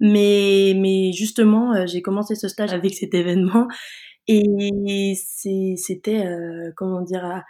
Mais, 0.00 0.74
mais 0.76 1.12
justement, 1.12 1.74
euh, 1.74 1.86
j'ai 1.86 2.02
commencé 2.02 2.34
ce 2.36 2.48
stage 2.48 2.72
avec 2.72 2.94
cet 2.94 3.14
événement 3.14 3.68
et 4.28 5.14
c'était, 5.16 6.24
comment 6.76 7.00
dire, 7.00 7.42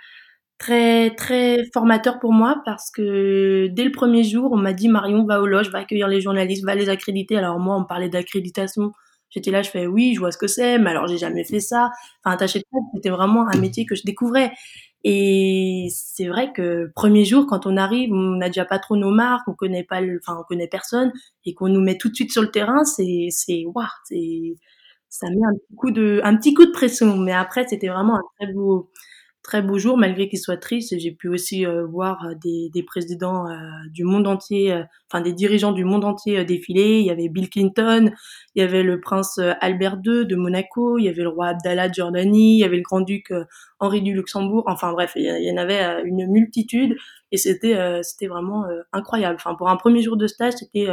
très 0.58 1.10
très 1.16 1.64
formateur 1.74 2.18
pour 2.20 2.32
moi 2.32 2.62
parce 2.64 2.90
que 2.90 3.68
dès 3.68 3.84
le 3.84 3.92
premier 3.92 4.24
jour, 4.24 4.52
on 4.52 4.56
m'a 4.56 4.72
dit 4.72 4.88
Marion 4.88 5.24
va 5.24 5.40
au 5.40 5.46
loge, 5.46 5.70
va 5.70 5.80
accueillir 5.80 6.08
les 6.08 6.20
journalistes, 6.20 6.64
va 6.64 6.74
les 6.76 6.88
accréditer. 6.88 7.36
Alors 7.36 7.58
moi, 7.58 7.76
on 7.76 7.84
parlait 7.84 8.08
d'accréditation 8.08 8.92
J'étais 9.30 9.50
là, 9.50 9.62
je 9.62 9.70
fais 9.70 9.86
oui, 9.86 10.14
je 10.14 10.20
vois 10.20 10.32
ce 10.32 10.38
que 10.38 10.46
c'est, 10.46 10.78
mais 10.78 10.90
alors 10.90 11.06
j'ai 11.06 11.18
jamais 11.18 11.44
fait 11.44 11.60
ça. 11.60 11.90
Enfin, 12.24 12.34
attaché 12.34 12.60
de 12.60 12.64
c'était 12.94 13.10
vraiment 13.10 13.46
un 13.48 13.58
métier 13.58 13.84
que 13.86 13.94
je 13.94 14.02
découvrais. 14.04 14.52
Et 15.04 15.88
c'est 15.92 16.26
vrai 16.28 16.52
que 16.52 16.90
premier 16.94 17.24
jour, 17.24 17.46
quand 17.46 17.66
on 17.66 17.76
arrive, 17.76 18.12
on 18.12 18.36
n'a 18.36 18.48
déjà 18.48 18.64
pas 18.64 18.78
trop 18.78 18.96
nos 18.96 19.10
marques, 19.10 19.46
on 19.48 19.54
connaît 19.54 19.84
pas, 19.84 20.00
enfin, 20.20 20.38
on 20.40 20.44
connaît 20.44 20.66
personne, 20.68 21.12
et 21.44 21.54
qu'on 21.54 21.68
nous 21.68 21.80
met 21.80 21.96
tout 21.98 22.08
de 22.08 22.14
suite 22.14 22.32
sur 22.32 22.42
le 22.42 22.50
terrain, 22.50 22.84
c'est, 22.84 23.28
c'est, 23.30 23.64
waouh, 23.66 23.86
c'est, 24.04 24.56
ça 25.08 25.28
met 25.30 25.36
un 25.46 25.54
petit 25.54 25.76
coup 25.76 25.90
de, 25.92 26.20
un 26.24 26.36
petit 26.36 26.54
coup 26.54 26.66
de 26.66 26.72
pression. 26.72 27.16
Mais 27.16 27.32
après, 27.32 27.66
c'était 27.68 27.88
vraiment 27.88 28.16
un 28.16 28.22
très 28.40 28.52
beau, 28.52 28.90
très 29.42 29.62
beau 29.62 29.78
jour, 29.78 29.96
malgré 29.96 30.28
qu'il 30.28 30.38
soit 30.38 30.56
triste. 30.56 30.94
J'ai 30.98 31.12
pu 31.12 31.28
aussi 31.28 31.64
euh, 31.64 31.86
voir 31.86 32.24
euh, 32.24 32.34
des, 32.42 32.82
présidents 32.82 33.48
euh, 33.48 33.54
du 33.90 34.04
monde 34.04 34.26
entier, 34.26 34.82
enfin 35.10 35.22
des 35.22 35.32
dirigeants 35.32 35.72
du 35.72 35.84
monde 35.84 36.04
entier 36.04 36.44
défiler. 36.44 37.00
Il 37.00 37.06
y 37.06 37.10
avait 37.10 37.28
Bill 37.28 37.48
Clinton, 37.48 38.10
il 38.54 38.62
y 38.62 38.64
avait 38.64 38.82
le 38.82 39.00
prince 39.00 39.40
Albert 39.60 39.98
II 40.04 40.26
de 40.26 40.36
Monaco, 40.36 40.98
il 40.98 41.04
y 41.04 41.08
avait 41.08 41.22
le 41.22 41.28
roi 41.28 41.48
Abdallah 41.48 41.88
de 41.88 41.94
Jordanie, 41.94 42.56
il 42.56 42.60
y 42.60 42.64
avait 42.64 42.76
le 42.76 42.82
grand-duc 42.82 43.32
Henri 43.80 44.02
du 44.02 44.14
Luxembourg. 44.14 44.64
Enfin 44.66 44.92
bref, 44.92 45.12
il 45.16 45.24
y 45.24 45.52
en 45.52 45.56
avait 45.56 46.02
une 46.04 46.26
multitude 46.26 46.96
et 47.30 47.36
c'était 47.36 48.02
c'était 48.02 48.26
vraiment 48.26 48.66
incroyable. 48.92 49.36
Enfin 49.36 49.54
pour 49.54 49.68
un 49.68 49.76
premier 49.76 50.02
jour 50.02 50.16
de 50.16 50.26
stage, 50.26 50.54
c'était 50.54 50.88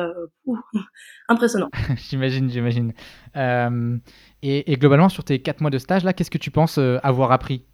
impressionnant. 1.29 1.69
j'imagine, 2.09 2.49
j'imagine. 2.49 2.93
Et, 3.35 4.71
et, 4.71 4.75
globalement, 4.77 5.09
sur 5.09 5.23
tes 5.23 5.39
quatre 5.39 5.61
mois 5.61 5.71
de 5.71 5.79
stage, 5.79 6.03
là, 6.03 6.13
qu'est-ce 6.13 6.29
que 6.29 6.37
tu 6.37 6.51
penses 6.51 6.77
avoir 6.77 7.31
appris? 7.31 7.65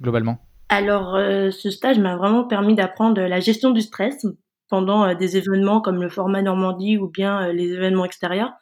Globalement 0.00 0.38
Alors, 0.68 1.14
euh, 1.14 1.50
ce 1.50 1.70
stage 1.70 1.98
m'a 1.98 2.16
vraiment 2.16 2.44
permis 2.44 2.74
d'apprendre 2.74 3.20
la 3.20 3.40
gestion 3.40 3.70
du 3.70 3.80
stress 3.80 4.26
pendant 4.68 5.04
euh, 5.04 5.14
des 5.14 5.36
événements 5.36 5.80
comme 5.80 6.00
le 6.02 6.08
format 6.08 6.42
Normandie 6.42 6.98
ou 6.98 7.08
bien 7.08 7.48
euh, 7.48 7.52
les 7.52 7.72
événements 7.72 8.04
extérieurs. 8.04 8.52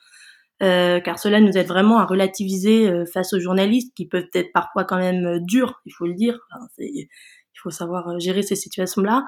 car 0.61 1.19
cela 1.19 1.41
nous 1.41 1.57
aide 1.57 1.69
vraiment 1.69 1.99
à 1.99 2.05
relativiser 2.05 3.05
face 3.13 3.33
aux 3.33 3.39
journalistes 3.39 3.93
qui 3.95 4.09
peuvent 4.09 4.31
être 4.35 4.53
parfois 4.53 4.85
quand 4.85 4.99
même 4.99 5.39
durs, 5.45 5.81
il 5.87 5.93
faut 5.93 6.07
le 6.07 6.15
dire. 6.15 6.37
il 6.79 7.07
faut 7.63 7.71
savoir 7.71 8.19
gérer 8.19 8.43
ces 8.43 8.57
situations-là. 8.57 9.25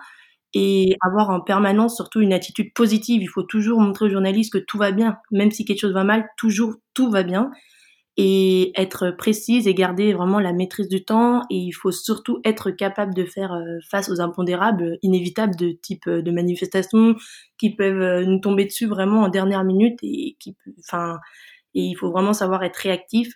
et 0.52 0.96
avoir 1.06 1.30
en 1.30 1.40
permanence 1.40 1.94
surtout 1.94 2.20
une 2.20 2.32
attitude 2.32 2.74
positive. 2.74 3.22
Il 3.22 3.28
faut 3.28 3.44
toujours 3.44 3.80
montrer 3.80 4.06
aux 4.06 4.10
journalistes 4.10 4.52
que 4.52 4.58
tout 4.58 4.78
va 4.78 4.90
bien, 4.90 5.18
même 5.30 5.52
si 5.52 5.64
quelque 5.64 5.78
chose 5.78 5.92
va 5.92 6.02
mal, 6.02 6.28
toujours 6.36 6.74
tout 6.94 7.08
va 7.12 7.22
bien 7.22 7.52
et 8.16 8.72
être 8.80 9.12
précise 9.12 9.66
et 9.68 9.74
garder 9.74 10.12
vraiment 10.12 10.40
la 10.40 10.52
maîtrise 10.52 10.88
du 10.88 11.04
temps 11.04 11.42
et 11.50 11.56
il 11.56 11.72
faut 11.72 11.92
surtout 11.92 12.40
être 12.44 12.70
capable 12.70 13.14
de 13.14 13.24
faire 13.24 13.52
euh, 13.52 13.78
face 13.90 14.08
aux 14.10 14.20
impondérables 14.20 14.98
inévitables 15.02 15.56
de 15.56 15.70
type 15.72 16.06
euh, 16.08 16.20
de 16.22 16.30
manifestations 16.30 17.14
qui 17.58 17.74
peuvent 17.74 18.00
euh, 18.00 18.24
nous 18.24 18.40
tomber 18.40 18.64
dessus 18.64 18.86
vraiment 18.86 19.22
en 19.22 19.28
dernière 19.28 19.64
minute 19.64 19.98
et 20.02 20.36
qui 20.40 20.56
enfin 20.80 21.18
et 21.74 21.82
il 21.82 21.94
faut 21.94 22.10
vraiment 22.10 22.32
savoir 22.32 22.64
être 22.64 22.76
réactif 22.78 23.34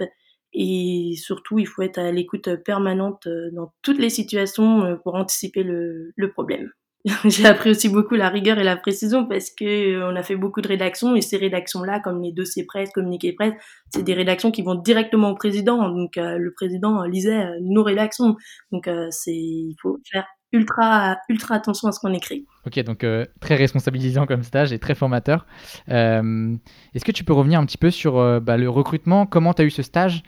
et 0.53 1.13
surtout 1.17 1.59
il 1.59 1.67
faut 1.67 1.83
être 1.83 1.99
à 1.99 2.11
l'écoute 2.13 2.57
permanente 2.65 3.29
dans 3.53 3.73
toutes 3.83 3.99
les 3.99 4.11
situations 4.11 4.99
pour 5.05 5.15
anticiper 5.15 5.63
le, 5.63 6.13
le 6.17 6.33
problème. 6.33 6.71
j'ai 7.25 7.45
appris 7.47 7.71
aussi 7.71 7.89
beaucoup 7.91 8.15
la 8.15 8.31
rigueur 8.31 8.59
et 8.59 8.65
la 8.65 8.77
précision 8.77 9.27
parce 9.27 9.51
que 9.51 9.65
euh, 9.65 10.11
on 10.11 10.17
a 10.17 10.23
fait 10.23 10.37
beaucoup 10.37 10.63
de 10.63 10.69
rédactions 10.69 11.15
et 11.15 11.21
ces 11.21 11.37
rédactions-là, 11.37 12.01
comme 12.01 12.23
les 12.23 12.33
dossiers 12.33 12.65
presse, 12.65 12.91
communiqués 12.93 13.33
presse, 13.35 13.53
c'est 13.93 14.03
des 14.03 14.15
rédactions 14.15 14.51
qui 14.51 14.63
vont 14.63 14.75
directement 14.75 15.31
au 15.31 15.35
président. 15.35 15.89
Donc 15.91 16.17
euh, 16.17 16.39
le 16.39 16.53
président 16.55 17.03
lisait 17.05 17.45
euh, 17.45 17.59
nos 17.61 17.83
rédactions. 17.83 18.37
Donc 18.73 18.89
c'est 19.11 19.35
il 19.35 19.77
faut 19.83 19.99
faire 20.11 20.25
ultra, 20.55 21.19
ultra 21.29 21.57
attention 21.57 21.89
à 21.89 21.93
ce 21.93 22.01
qu'on 22.01 22.15
écrit. 22.15 22.47
Ok, 22.67 22.79
donc 22.85 23.05
euh, 23.05 23.27
très 23.41 23.57
responsabilisant 23.57 24.25
comme 24.25 24.43
stage 24.43 24.73
et 24.73 24.79
très 24.79 24.95
formateur. 24.95 25.47
Euh, 25.91 26.57
est-ce 26.95 27.05
que 27.05 27.13
tu 27.13 27.25
peux 27.25 27.35
revenir 27.35 27.61
un 27.61 27.67
petit 27.67 27.77
peu 27.77 27.91
sur 27.91 28.17
euh, 28.19 28.41
bah, 28.41 28.57
le 28.57 28.71
recrutement? 28.71 29.27
Comment 29.27 29.53
tu 29.53 29.63
as 29.63 29.65
eu 29.67 29.71
ce 29.71 29.83
stage? 29.83 30.23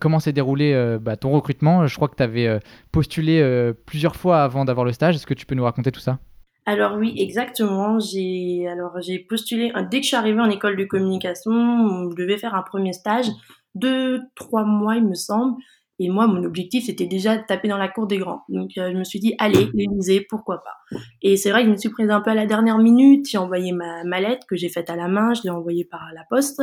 Comment 0.00 0.20
s'est 0.20 0.32
déroulé 0.32 0.96
bah, 1.02 1.18
ton 1.18 1.32
recrutement? 1.32 1.86
Je 1.86 1.94
crois 1.96 2.08
que 2.08 2.16
tu 2.16 2.22
avais 2.22 2.60
postulé 2.92 3.44
plusieurs 3.84 4.16
fois 4.16 4.42
avant 4.42 4.64
d'avoir 4.64 4.86
le 4.86 4.92
stage. 4.92 5.16
Est-ce 5.16 5.26
que 5.26 5.34
tu 5.34 5.44
peux 5.44 5.54
nous 5.54 5.64
raconter 5.64 5.92
tout 5.92 6.00
ça? 6.00 6.18
Alors 6.64 6.96
oui, 6.96 7.14
exactement. 7.18 7.98
J'ai 7.98 8.66
alors 8.68 8.98
j'ai 9.02 9.18
postulé 9.18 9.70
dès 9.90 9.98
que 9.98 10.04
je 10.04 10.08
suis 10.08 10.16
arrivée 10.16 10.40
en 10.40 10.48
école 10.48 10.78
de 10.78 10.84
communication, 10.84 12.10
je 12.10 12.16
devais 12.16 12.38
faire 12.38 12.54
un 12.54 12.62
premier 12.62 12.94
stage, 12.94 13.26
deux 13.74 14.22
trois 14.34 14.64
mois 14.64 14.96
il 14.96 15.06
me 15.06 15.14
semble. 15.14 15.56
Et 15.98 16.10
moi, 16.10 16.26
mon 16.26 16.44
objectif, 16.44 16.84
c'était 16.84 17.06
déjà 17.06 17.38
de 17.38 17.42
taper 17.46 17.68
dans 17.68 17.78
la 17.78 17.88
cour 17.88 18.06
des 18.06 18.18
grands. 18.18 18.42
Donc, 18.48 18.72
euh, 18.76 18.90
je 18.92 18.98
me 18.98 19.04
suis 19.04 19.18
dit, 19.18 19.34
allez, 19.38 19.68
l'Élysée, 19.72 20.26
pourquoi 20.28 20.62
pas. 20.62 20.98
Et 21.22 21.36
c'est 21.36 21.50
vrai 21.50 21.62
que 21.62 21.66
je 21.68 21.72
me 21.72 21.76
suis 21.76 21.88
prise 21.88 22.10
un 22.10 22.20
peu 22.20 22.30
à 22.30 22.34
la 22.34 22.46
dernière 22.46 22.78
minute. 22.78 23.26
J'ai 23.28 23.38
envoyé 23.38 23.72
ma, 23.72 24.04
ma 24.04 24.20
lettre 24.20 24.46
que 24.46 24.56
j'ai 24.56 24.68
faite 24.68 24.90
à 24.90 24.96
la 24.96 25.08
main, 25.08 25.32
je 25.32 25.42
l'ai 25.44 25.50
envoyée 25.50 25.84
par 25.84 26.02
la 26.14 26.22
poste. 26.28 26.62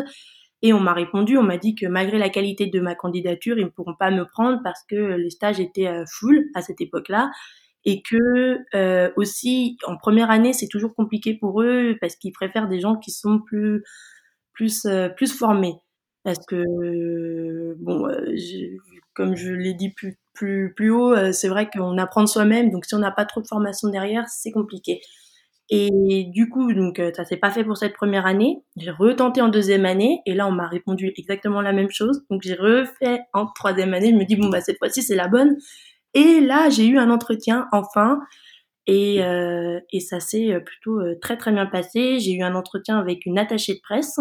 Et 0.61 0.71
on 0.71 0.79
m'a 0.79 0.93
répondu, 0.93 1.37
on 1.37 1.43
m'a 1.43 1.57
dit 1.57 1.75
que 1.75 1.87
malgré 1.87 2.17
la 2.17 2.29
qualité 2.29 2.67
de 2.67 2.79
ma 2.79 2.95
candidature, 2.95 3.57
ils 3.57 3.65
ne 3.65 3.69
pourront 3.69 3.95
pas 3.99 4.11
me 4.11 4.25
prendre 4.25 4.61
parce 4.63 4.81
que 4.87 4.95
les 4.95 5.31
stages 5.31 5.59
étaient 5.59 5.87
euh, 5.87 6.05
full 6.07 6.45
à 6.53 6.61
cette 6.61 6.79
époque-là. 6.79 7.31
Et 7.85 8.01
que 8.01 8.59
euh, 8.75 9.11
aussi, 9.17 9.77
en 9.85 9.97
première 9.97 10.31
année, 10.31 10.53
c'est 10.53 10.69
toujours 10.69 10.95
compliqué 10.95 11.33
pour 11.33 11.61
eux 11.63 11.97
parce 11.99 12.15
qu'ils 12.15 12.31
préfèrent 12.31 12.69
des 12.69 12.79
gens 12.79 12.95
qui 12.95 13.11
sont 13.11 13.39
plus 13.45 13.83
plus 14.53 14.87
plus 15.17 15.33
formés 15.33 15.73
parce 16.23 16.45
que 16.47 17.75
bon 17.79 18.07
comme 19.13 19.35
je 19.35 19.51
l'ai 19.51 19.73
dit 19.73 19.89
plus, 19.91 20.17
plus, 20.33 20.73
plus 20.73 20.89
haut, 20.91 21.13
euh, 21.13 21.31
c'est 21.31 21.47
vrai 21.47 21.69
qu'on 21.69 21.97
apprend 21.97 22.21
de 22.23 22.27
soi-même, 22.27 22.71
donc 22.71 22.85
si 22.85 22.95
on 22.95 22.99
n'a 22.99 23.11
pas 23.11 23.25
trop 23.25 23.41
de 23.41 23.47
formation 23.47 23.89
derrière, 23.89 24.27
c'est 24.27 24.51
compliqué. 24.51 25.01
Et 25.69 26.25
du 26.33 26.49
coup, 26.49 26.73
donc 26.73 26.99
euh, 26.99 27.11
ça 27.15 27.23
s'est 27.25 27.37
pas 27.37 27.49
fait 27.49 27.63
pour 27.63 27.77
cette 27.77 27.93
première 27.93 28.25
année. 28.25 28.57
J'ai 28.75 28.91
retenté 28.91 29.41
en 29.41 29.47
deuxième 29.49 29.85
année, 29.85 30.19
et 30.25 30.33
là 30.33 30.47
on 30.47 30.51
m'a 30.51 30.67
répondu 30.67 31.11
exactement 31.17 31.61
la 31.61 31.73
même 31.73 31.89
chose. 31.89 32.23
Donc 32.29 32.41
j'ai 32.43 32.55
refait 32.55 33.21
en 33.33 33.47
troisième 33.47 33.93
année. 33.93 34.11
Je 34.11 34.15
me 34.15 34.25
dis 34.25 34.35
bon 34.35 34.49
bah 34.49 34.61
cette 34.61 34.77
fois-ci 34.77 35.01
c'est 35.01 35.15
la 35.15 35.27
bonne. 35.27 35.55
Et 36.13 36.41
là 36.41 36.69
j'ai 36.69 36.85
eu 36.87 36.97
un 36.97 37.09
entretien 37.09 37.67
enfin, 37.71 38.19
et, 38.87 39.23
euh, 39.23 39.79
et 39.91 39.99
ça 40.01 40.19
s'est 40.19 40.59
plutôt 40.65 40.99
très 41.21 41.37
très 41.37 41.51
bien 41.51 41.65
passé. 41.65 42.19
J'ai 42.19 42.33
eu 42.33 42.43
un 42.43 42.55
entretien 42.55 42.99
avec 42.99 43.25
une 43.25 43.39
attachée 43.39 43.75
de 43.75 43.81
presse 43.81 44.19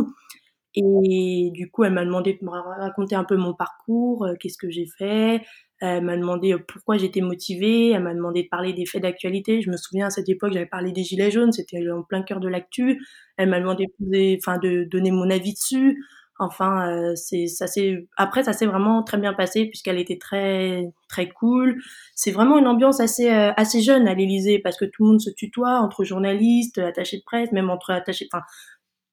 et 0.74 1.50
du 1.52 1.70
coup, 1.70 1.84
elle 1.84 1.92
m'a 1.92 2.04
demandé 2.04 2.38
de 2.40 2.44
me 2.44 2.50
raconter 2.50 3.14
un 3.14 3.24
peu 3.24 3.36
mon 3.36 3.54
parcours, 3.54 4.24
euh, 4.24 4.34
qu'est-ce 4.40 4.56
que 4.56 4.70
j'ai 4.70 4.86
fait. 4.86 5.42
Elle 5.80 6.04
m'a 6.04 6.16
demandé 6.16 6.54
euh, 6.54 6.58
pourquoi 6.66 6.96
j'étais 6.96 7.20
motivée. 7.20 7.90
Elle 7.90 8.02
m'a 8.04 8.14
demandé 8.14 8.44
de 8.44 8.48
parler 8.48 8.72
des 8.72 8.86
faits 8.86 9.02
d'actualité. 9.02 9.60
Je 9.60 9.70
me 9.70 9.76
souviens 9.76 10.06
à 10.06 10.10
cette 10.10 10.28
époque, 10.28 10.52
j'avais 10.52 10.66
parlé 10.66 10.92
des 10.92 11.02
gilets 11.02 11.30
jaunes. 11.30 11.52
C'était 11.52 11.90
en 11.90 12.02
plein 12.02 12.22
cœur 12.22 12.40
de 12.40 12.48
l'actu. 12.48 13.04
Elle 13.36 13.50
m'a 13.50 13.60
demandé 13.60 13.86
de, 13.98 14.36
enfin, 14.38 14.58
de 14.58 14.84
donner 14.84 15.10
mon 15.10 15.28
avis 15.30 15.52
dessus. 15.52 16.02
Enfin, 16.38 16.90
euh, 16.90 17.14
c'est 17.14 17.46
ça 17.46 17.66
c'est 17.66 18.08
après 18.16 18.42
ça 18.42 18.52
s'est 18.52 18.66
vraiment 18.66 19.02
très 19.04 19.18
bien 19.18 19.32
passé 19.34 19.66
puisqu'elle 19.66 19.98
était 19.98 20.18
très 20.18 20.90
très 21.08 21.28
cool. 21.28 21.80
C'est 22.14 22.32
vraiment 22.32 22.58
une 22.58 22.66
ambiance 22.66 23.00
assez 23.00 23.28
assez 23.28 23.80
jeune 23.82 24.08
à 24.08 24.14
l'Élysée 24.14 24.58
parce 24.58 24.76
que 24.78 24.86
tout 24.86 25.04
le 25.04 25.10
monde 25.10 25.20
se 25.20 25.30
tutoie 25.30 25.78
entre 25.80 26.04
journalistes, 26.04 26.78
attachés 26.78 27.18
de 27.18 27.22
presse, 27.24 27.52
même 27.52 27.70
entre 27.70 27.90
attachés. 27.90 28.28
Enfin, 28.32 28.42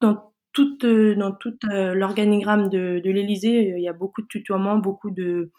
dans 0.02 0.29
euh, 0.84 1.16
dans 1.16 1.32
tout 1.32 1.58
euh, 1.72 1.94
l'organigramme 1.94 2.70
de, 2.70 3.02
de 3.04 3.12
l'Élysée, 3.12 3.74
il 3.78 3.84
y 3.84 3.88
a 3.88 3.94
beaucoup 3.94 4.22
de 4.22 4.28
tutoiements, 4.28 4.78
beaucoup 4.78 5.12
de, 5.12 5.52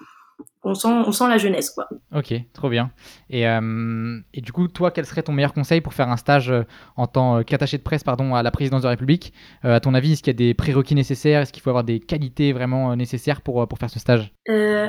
on 0.62 0.74
sent, 0.74 0.88
on 0.88 1.12
sent 1.12 1.28
la 1.28 1.38
jeunesse, 1.38 1.70
quoi. 1.70 1.88
Ok, 2.14 2.34
trop 2.52 2.68
bien. 2.68 2.90
Et, 3.28 3.46
euh, 3.46 4.18
et, 4.32 4.40
du 4.40 4.52
coup, 4.52 4.68
toi, 4.68 4.90
quel 4.90 5.06
serait 5.06 5.22
ton 5.22 5.32
meilleur 5.32 5.52
conseil 5.52 5.80
pour 5.80 5.94
faire 5.94 6.08
un 6.08 6.16
stage 6.16 6.52
en 6.96 7.06
tant 7.06 7.42
qu'attaché 7.42 7.78
de 7.78 7.82
presse 7.82 8.04
pardon, 8.04 8.34
à 8.34 8.42
la 8.42 8.50
présidence 8.50 8.82
de 8.82 8.86
la 8.86 8.90
République? 8.90 9.32
À 9.62 9.80
ton 9.80 9.94
avis, 9.94 10.12
est-ce 10.12 10.22
qu'il 10.22 10.32
y 10.32 10.36
a 10.36 10.38
des 10.38 10.54
prérequis 10.54 10.94
nécessaires? 10.94 11.42
Est-ce 11.42 11.52
qu'il 11.52 11.62
faut 11.62 11.70
avoir 11.70 11.84
des 11.84 12.00
qualités 12.00 12.52
vraiment 12.52 12.94
nécessaires 12.96 13.42
pour, 13.42 13.66
pour 13.68 13.78
faire 13.78 13.90
ce 13.90 13.98
stage? 13.98 14.32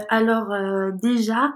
Alors, 0.09 0.47
déjà, 1.01 1.53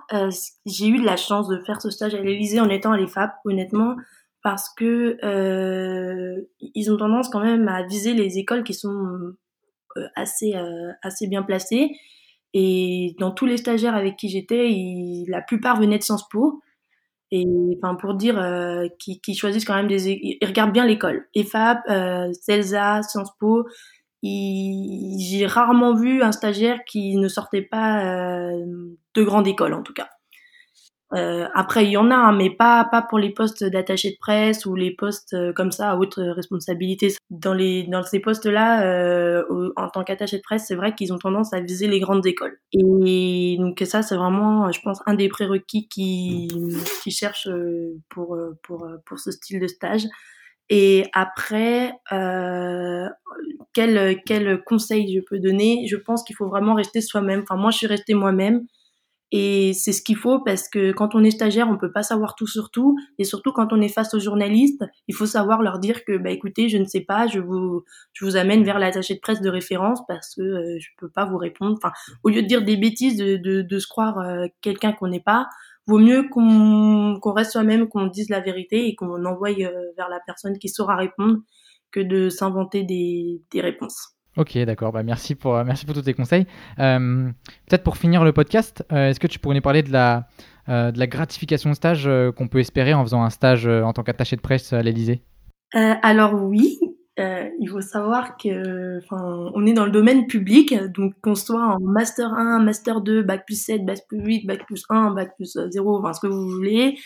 j'ai 0.66 0.88
eu 0.88 1.00
de 1.00 1.06
la 1.06 1.16
chance 1.16 1.48
de 1.48 1.60
faire 1.66 1.82
ce 1.82 1.90
stage 1.90 2.16
à 2.16 2.22
l'Élysée 2.22 2.60
en 2.60 2.70
étant 2.70 2.92
à 2.92 2.98
l'EFAP, 2.98 3.32
honnêtement 3.46 3.96
parce 4.46 4.70
que 4.70 5.18
euh, 5.26 6.40
ils 6.60 6.92
ont 6.92 6.98
tendance 6.98 7.30
quand 7.30 7.44
même 7.44 7.68
à 7.68 7.82
viser 7.82 8.14
les 8.14 8.38
écoles 8.38 8.64
qui 8.64 8.76
sont 8.76 9.34
euh, 9.98 10.08
assez 10.16 10.54
euh, 10.54 10.92
assez 11.02 11.26
bien 11.26 11.42
placées. 11.42 11.90
Et 12.54 13.16
dans 13.18 13.32
tous 13.32 13.48
les 13.48 13.58
stagiaires 13.58 13.96
avec 13.96 14.18
qui 14.18 14.30
j'étais 14.30 14.72
la 15.28 15.42
plupart 15.42 15.80
venaient 15.80 15.98
de 15.98 16.04
Sciences 16.04 16.30
Po. 16.30 16.62
Et 17.32 17.44
enfin 17.82 17.96
pour 17.96 18.14
dire 18.14 18.40
euh, 18.40 18.86
qui, 19.00 19.34
choisissent 19.34 19.66
quand 19.66 19.74
même 19.74 19.88
des 19.88 20.12
ils 20.12 20.38
regardent 20.46 20.74
bien 20.74 20.86
l'école. 20.86 21.28
EFAP 21.34 21.80
euh, 21.90 22.32
CELSA 22.34 23.02
Sciences 23.02 23.36
Po 23.40 23.66
j'ai 24.22 25.48
rarement 25.48 25.96
vu 25.96 26.22
un 26.22 26.32
stagiaire 26.32 26.82
qui 26.86 27.16
ne 27.16 27.28
sortait 27.28 27.64
pas 27.64 28.06
euh, 28.06 28.64
de 29.16 29.24
grande 29.24 29.48
école 29.48 29.74
en 29.74 29.82
tout 29.82 29.94
cas 29.94 30.10
euh, 31.14 31.48
après, 31.54 31.86
il 31.86 31.92
y 31.92 31.98
en 31.98 32.10
a, 32.10 32.16
hein, 32.16 32.36
mais 32.36 32.50
pas 32.50 32.84
pas 32.86 33.02
pour 33.04 33.20
les 33.20 33.30
postes 33.30 33.64
d'attaché 33.64 34.12
de 34.12 34.18
presse 34.20 34.66
ou 34.66 34.76
les 34.76 34.92
postes 34.92 35.34
euh, 35.34 35.54
comme 35.54 35.72
ça 35.72 35.92
à 35.92 35.96
haute 35.98 36.16
responsabilité. 36.18 37.14
Dans 37.30 37.54
les 37.54 37.84
dans 37.84 38.02
ces 38.04 38.20
postes-là, 38.20 38.84
euh, 38.86 39.72
en 39.76 39.90
tant 39.90 40.04
qu'attaché 40.04 40.38
de 40.38 40.42
presse, 40.42 40.66
c'est 40.68 40.76
vrai 40.76 40.96
qu'ils 40.96 41.14
ont 41.14 41.20
tendance 41.20 41.54
à 41.54 41.60
viser 41.62 41.88
les 41.88 42.00
grandes 42.00 42.26
écoles. 42.26 42.60
Et 42.74 43.56
donc 43.60 43.82
ça, 43.86 44.02
c'est 44.02 44.16
vraiment, 44.16 44.72
je 44.72 44.82
pense, 44.82 45.00
un 45.06 45.14
des 45.14 45.30
prérequis 45.30 45.88
qui 45.88 46.48
qui 47.04 47.12
cherchent 47.12 47.48
euh, 47.48 47.98
pour 48.10 48.38
pour 48.64 48.88
pour 49.06 49.20
ce 49.20 49.32
style 49.32 49.60
de 49.60 49.68
stage. 49.68 50.06
Et 50.70 51.06
après, 51.14 51.94
euh, 52.12 53.08
quel 53.74 54.22
quel 54.26 54.64
conseil 54.64 55.14
je 55.14 55.20
peux 55.22 55.40
donner? 55.40 55.86
Je 55.88 55.98
pense 55.98 56.24
qu'il 56.24 56.36
faut 56.36 56.48
vraiment 56.48 56.74
rester 56.76 57.02
soi-même. 57.02 57.42
Enfin, 57.44 57.56
moi, 57.56 57.72
je 57.72 57.78
suis 57.78 57.88
restée 57.88 58.14
moi-même. 58.16 58.66
Et 59.32 59.74
c'est 59.74 59.92
ce 59.92 60.02
qu'il 60.02 60.16
faut 60.16 60.40
parce 60.40 60.70
que 60.70 60.92
quand 60.92 61.16
on 61.16 61.24
est 61.24 61.32
stagiaire, 61.32 61.68
on 61.70 61.78
peut 61.78 61.92
pas 61.92 62.04
savoir 62.04 62.36
tout 62.36 62.48
sur 62.48 62.70
tout. 62.72 62.96
Et 63.18 63.24
surtout 63.24 63.52
quand 63.52 63.74
on 63.74 63.82
est 63.82 63.90
face 63.90 64.14
aux 64.14 64.20
journalistes, 64.20 64.84
il 65.08 65.16
faut 65.16 65.26
savoir 65.26 65.62
leur 65.62 65.80
dire 65.80 66.06
que, 66.06 66.18
bah 66.18 66.30
écoutez, 66.30 66.70
je 66.70 66.78
ne 66.78 66.86
sais 66.86 67.02
pas, 67.02 67.28
je 67.28 67.40
vous, 67.40 67.84
je 68.14 68.26
vous 68.26 68.36
amène 68.38 68.64
vers 68.64 68.80
l'attaché 68.80 69.16
de 69.16 69.20
presse 69.20 69.42
de 69.42 69.50
référence 69.50 70.00
parce 70.08 70.36
que 70.36 70.42
euh, 70.42 70.78
je 70.80 70.90
peux 71.00 71.10
pas 71.10 71.26
vous 71.26 71.38
répondre. 71.38 71.76
Enfin, 71.78 71.92
au 72.24 72.30
lieu 72.30 72.44
de 72.44 72.48
dire 72.48 72.64
des 72.64 72.78
bêtises, 72.78 73.18
de, 73.18 73.38
de, 73.38 73.62
de 73.62 73.80
se 73.80 73.88
croire 73.88 74.20
euh, 74.20 74.48
quelqu'un 74.62 74.94
qu'on 74.94 75.08
n'est 75.08 75.20
pas, 75.20 75.48
vaut 75.88 76.00
mieux 76.00 76.28
qu'on 76.30 77.20
qu'on 77.22 77.34
reste 77.34 77.52
soi-même, 77.52 77.88
qu'on 77.88 78.08
dise 78.08 78.30
la 78.30 78.40
vérité 78.42 78.88
et 78.88 78.96
qu'on 78.96 79.26
envoie 79.26 79.50
euh, 79.52 79.92
vers 79.98 80.10
la 80.10 80.20
personne 80.26 80.58
qui 80.60 80.70
saura 80.70 80.96
répondre 80.96 81.40
que 81.92 82.00
de 82.00 82.30
s'inventer 82.30 82.84
des, 82.84 83.42
des 83.52 83.62
réponses. 83.62 84.15
Ok, 84.38 84.58
d'accord. 84.60 84.92
Bah, 84.92 85.04
merci, 85.04 85.36
pour, 85.36 85.56
euh, 85.56 85.64
merci 85.64 85.86
pour 85.86 85.96
tous 85.96 86.02
tes 86.02 86.14
conseils. 86.14 86.46
Euh, 86.80 87.30
peut-être 87.68 87.84
pour 87.84 87.98
finir 87.98 88.24
le 88.24 88.34
podcast, 88.34 88.84
euh, 88.92 89.10
est-ce 89.10 89.20
que 89.20 89.28
tu 89.28 89.40
pourrais 89.40 89.56
nous 89.56 89.62
parler 89.62 89.84
de 89.84 89.92
la, 89.92 90.28
de 90.68 90.98
la 90.98 91.08
gratification 91.08 91.70
de 91.70 91.76
stage 91.76 92.10
qu'on 92.36 92.48
peut 92.48 92.60
espérer 92.60 92.94
en 92.94 93.04
faisant 93.04 93.24
un 93.24 93.30
stage 93.30 93.68
en 93.68 93.94
tant 93.94 94.04
qu'attaché 94.04 94.36
de 94.36 94.42
presse 94.42 94.74
à 94.74 94.82
l'Elysée 94.82 95.22
Alors 95.74 96.34
oui, 96.44 96.80
il 97.18 97.70
faut 97.70 97.82
savoir 97.82 98.36
que 98.36 99.00
on 99.12 99.66
est 99.68 99.74
dans 99.74 99.86
le 99.86 99.92
domaine 99.92 100.26
public, 100.26 100.74
donc 100.92 101.14
qu'on 101.22 101.36
soit 101.36 101.76
en 101.76 101.80
Master 101.80 102.34
1, 102.34 102.64
Master 102.64 103.02
2, 103.02 103.22
Bac 103.22 103.46
plus 103.46 103.64
7, 103.64 103.86
Bac 103.86 104.00
plus 104.08 104.26
8, 104.26 104.48
Bac 104.48 104.66
plus 104.66 104.84
1, 104.90 105.12
Bac 105.12 105.36
plus 105.36 105.56
0, 105.70 106.00
enfin 106.00 106.14
ce 106.14 106.22
que 106.22 106.28
vous 106.34 106.50
voulez, 106.50 106.98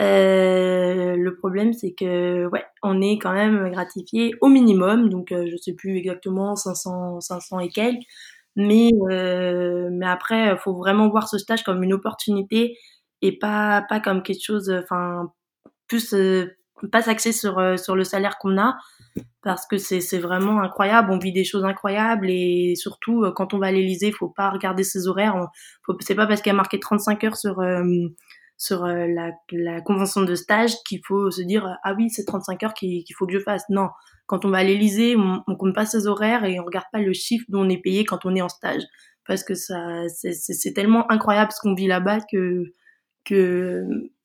euh, 0.00 1.16
le 1.16 1.36
problème, 1.36 1.72
c'est 1.72 1.94
que 1.94 2.46
ouais, 2.48 2.64
on 2.82 3.00
est 3.00 3.18
quand 3.18 3.32
même 3.32 3.70
gratifié 3.70 4.34
au 4.42 4.48
minimum, 4.48 5.08
donc 5.08 5.32
euh, 5.32 5.46
je 5.50 5.56
sais 5.56 5.72
plus 5.72 5.96
exactement 5.96 6.54
500, 6.54 7.20
500 7.20 7.60
et 7.60 7.68
quelques, 7.70 8.02
mais 8.56 8.90
euh, 9.10 9.88
mais 9.92 10.06
après, 10.06 10.56
faut 10.58 10.74
vraiment 10.74 11.08
voir 11.08 11.28
ce 11.28 11.38
stage 11.38 11.64
comme 11.64 11.82
une 11.82 11.94
opportunité 11.94 12.76
et 13.22 13.38
pas 13.38 13.82
pas 13.88 14.00
comme 14.00 14.22
quelque 14.22 14.44
chose, 14.44 14.70
enfin 14.70 15.32
plus 15.88 16.14
pas 16.92 17.02
s'axer 17.02 17.32
sur 17.32 17.78
sur 17.78 17.96
le 17.96 18.04
salaire 18.04 18.38
qu'on 18.38 18.58
a 18.58 18.76
parce 19.42 19.66
que 19.66 19.78
c'est 19.78 20.00
c'est 20.02 20.18
vraiment 20.18 20.60
incroyable. 20.62 21.10
On 21.12 21.18
vit 21.18 21.32
des 21.32 21.44
choses 21.44 21.64
incroyables 21.64 22.28
et 22.30 22.74
surtout 22.76 23.24
quand 23.34 23.54
on 23.54 23.58
va 23.58 23.68
à 23.68 23.72
l'Élysée, 23.72 24.12
faut 24.12 24.28
pas 24.28 24.50
regarder 24.50 24.84
ses 24.84 25.08
horaires. 25.08 25.48
C'est 26.00 26.14
pas 26.14 26.26
parce 26.26 26.42
qu'il 26.42 26.50
y 26.50 26.54
a 26.54 26.56
marqué 26.56 26.80
35 26.80 27.24
heures 27.24 27.36
sur 27.36 27.60
sur 28.58 28.84
euh, 28.84 29.06
la, 29.06 29.32
la, 29.52 29.80
convention 29.80 30.22
de 30.22 30.34
stage 30.34 30.74
qu'il 30.86 31.00
faut 31.04 31.30
se 31.30 31.42
dire 31.42 31.76
ah 31.84 31.94
oui 31.96 32.08
c'est 32.10 32.24
35 32.24 32.62
heures 32.62 32.74
qu'il 32.74 33.04
faut 33.16 33.26
que 33.26 33.32
je 33.32 33.38
fasse. 33.38 33.62
Non, 33.68 33.88
quand 34.26 34.44
on 34.44 34.50
va 34.50 34.58
à 34.58 34.64
l'Élysée, 34.64 35.16
on, 35.16 35.42
on 35.46 35.56
compte 35.56 35.74
pas 35.74 35.86
ses 35.86 36.06
horaires 36.06 36.44
et 36.44 36.58
on 36.58 36.64
regarde 36.64 36.86
pas 36.92 37.00
le 37.00 37.12
chiffre 37.12 37.44
dont 37.48 37.66
on 37.66 37.68
est 37.68 37.80
payé 37.80 38.04
quand 38.04 38.24
on 38.24 38.34
est 38.34 38.42
en 38.42 38.48
stage 38.48 38.82
parce 39.26 39.44
que 39.44 39.54
ça 39.54 40.04
c'est 40.08 40.72
tellement 40.72 41.10
incroyable 41.10 41.52
ce 41.52 41.60
qu'on 41.60 41.74
vit 41.74 41.86
là-bas 41.86 42.20
que 42.30 42.64
que 43.24 43.84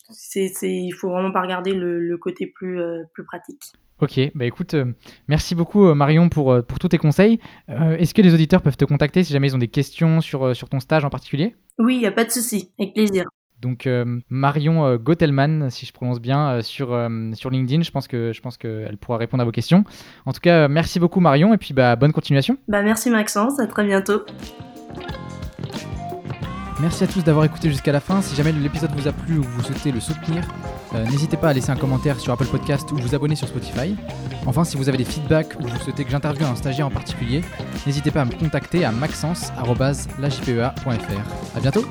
c'est 0.09 0.51
il 0.63 0.91
faut 0.91 1.09
vraiment 1.09 1.31
pas 1.31 1.41
regarder 1.41 1.73
le, 1.73 1.99
le 1.99 2.17
côté 2.17 2.47
plus 2.47 2.79
euh, 2.79 3.03
plus 3.13 3.25
pratique. 3.25 3.61
Ok, 3.99 4.19
bah 4.33 4.45
écoute, 4.45 4.73
euh, 4.73 4.85
merci 5.27 5.53
beaucoup 5.53 5.93
Marion 5.93 6.29
pour, 6.29 6.57
pour 6.65 6.79
tous 6.79 6.87
tes 6.87 6.97
conseils. 6.97 7.39
Est-ce 7.67 8.15
que 8.15 8.23
les 8.23 8.33
auditeurs 8.33 8.63
peuvent 8.63 8.75
te 8.75 8.85
contacter 8.85 9.23
si 9.23 9.31
jamais 9.31 9.49
ils 9.49 9.55
ont 9.55 9.59
des 9.59 9.67
questions 9.67 10.21
sur, 10.21 10.55
sur 10.55 10.69
ton 10.69 10.79
stage 10.79 11.05
en 11.05 11.11
particulier? 11.11 11.55
Oui, 11.77 11.97
il 11.97 11.99
n'y 11.99 12.07
a 12.07 12.11
pas 12.11 12.25
de 12.25 12.31
souci, 12.31 12.71
avec 12.79 12.95
plaisir. 12.95 13.25
Donc 13.61 13.85
euh, 13.85 14.19
Marion 14.29 14.85
euh, 14.85 14.97
Gotelman, 14.97 15.69
si 15.69 15.85
je 15.85 15.93
prononce 15.93 16.19
bien, 16.19 16.49
euh, 16.49 16.61
sur, 16.61 16.87
sur 17.33 17.49
LinkedIn. 17.49 17.83
Je 17.83 17.91
pense 17.91 18.07
que 18.07 18.33
je 18.33 18.41
pense 18.41 18.57
qu'elle 18.57 18.97
pourra 18.99 19.17
répondre 19.17 19.41
à 19.41 19.45
vos 19.45 19.51
questions. 19.51 19.83
En 20.25 20.33
tout 20.33 20.41
cas, 20.41 20.67
merci 20.67 20.99
beaucoup 20.99 21.19
Marion 21.19 21.53
et 21.53 21.57
puis 21.57 21.73
bah, 21.73 21.95
bonne 21.95 22.11
continuation. 22.11 22.57
Bah, 22.67 22.81
merci 22.81 23.09
Maxence, 23.09 23.59
à 23.59 23.67
très 23.67 23.85
bientôt. 23.85 24.23
Merci 26.79 27.03
à 27.03 27.07
tous 27.07 27.23
d'avoir 27.23 27.45
écouté 27.45 27.69
jusqu'à 27.69 27.91
la 27.91 27.99
fin. 27.99 28.23
Si 28.23 28.35
jamais 28.35 28.51
l'épisode 28.51 28.89
vous 28.95 29.07
a 29.07 29.11
plu 29.11 29.37
ou 29.37 29.43
vous 29.43 29.61
souhaitez 29.61 29.91
le 29.91 29.99
soutenir, 29.99 30.43
n'hésitez 31.11 31.37
pas 31.37 31.49
à 31.49 31.53
laisser 31.53 31.69
un 31.69 31.75
commentaire 31.75 32.19
sur 32.19 32.33
Apple 32.33 32.47
Podcast 32.47 32.91
ou 32.91 32.97
vous 32.97 33.13
abonner 33.13 33.35
sur 33.35 33.47
Spotify. 33.47 33.95
Enfin, 34.47 34.63
si 34.63 34.77
vous 34.77 34.89
avez 34.89 34.97
des 34.97 35.05
feedbacks 35.05 35.59
ou 35.59 35.67
vous 35.67 35.77
souhaitez 35.77 36.05
que 36.05 36.09
j'interviewe 36.09 36.47
un 36.47 36.55
stagiaire 36.55 36.87
en 36.87 36.91
particulier, 36.91 37.43
n'hésitez 37.85 38.09
pas 38.09 38.21
à 38.21 38.25
me 38.25 38.31
contacter 38.31 38.83
à 38.83 38.91
maxence.lajpea.fr. 38.91 41.55
A 41.55 41.59
bientôt 41.59 41.85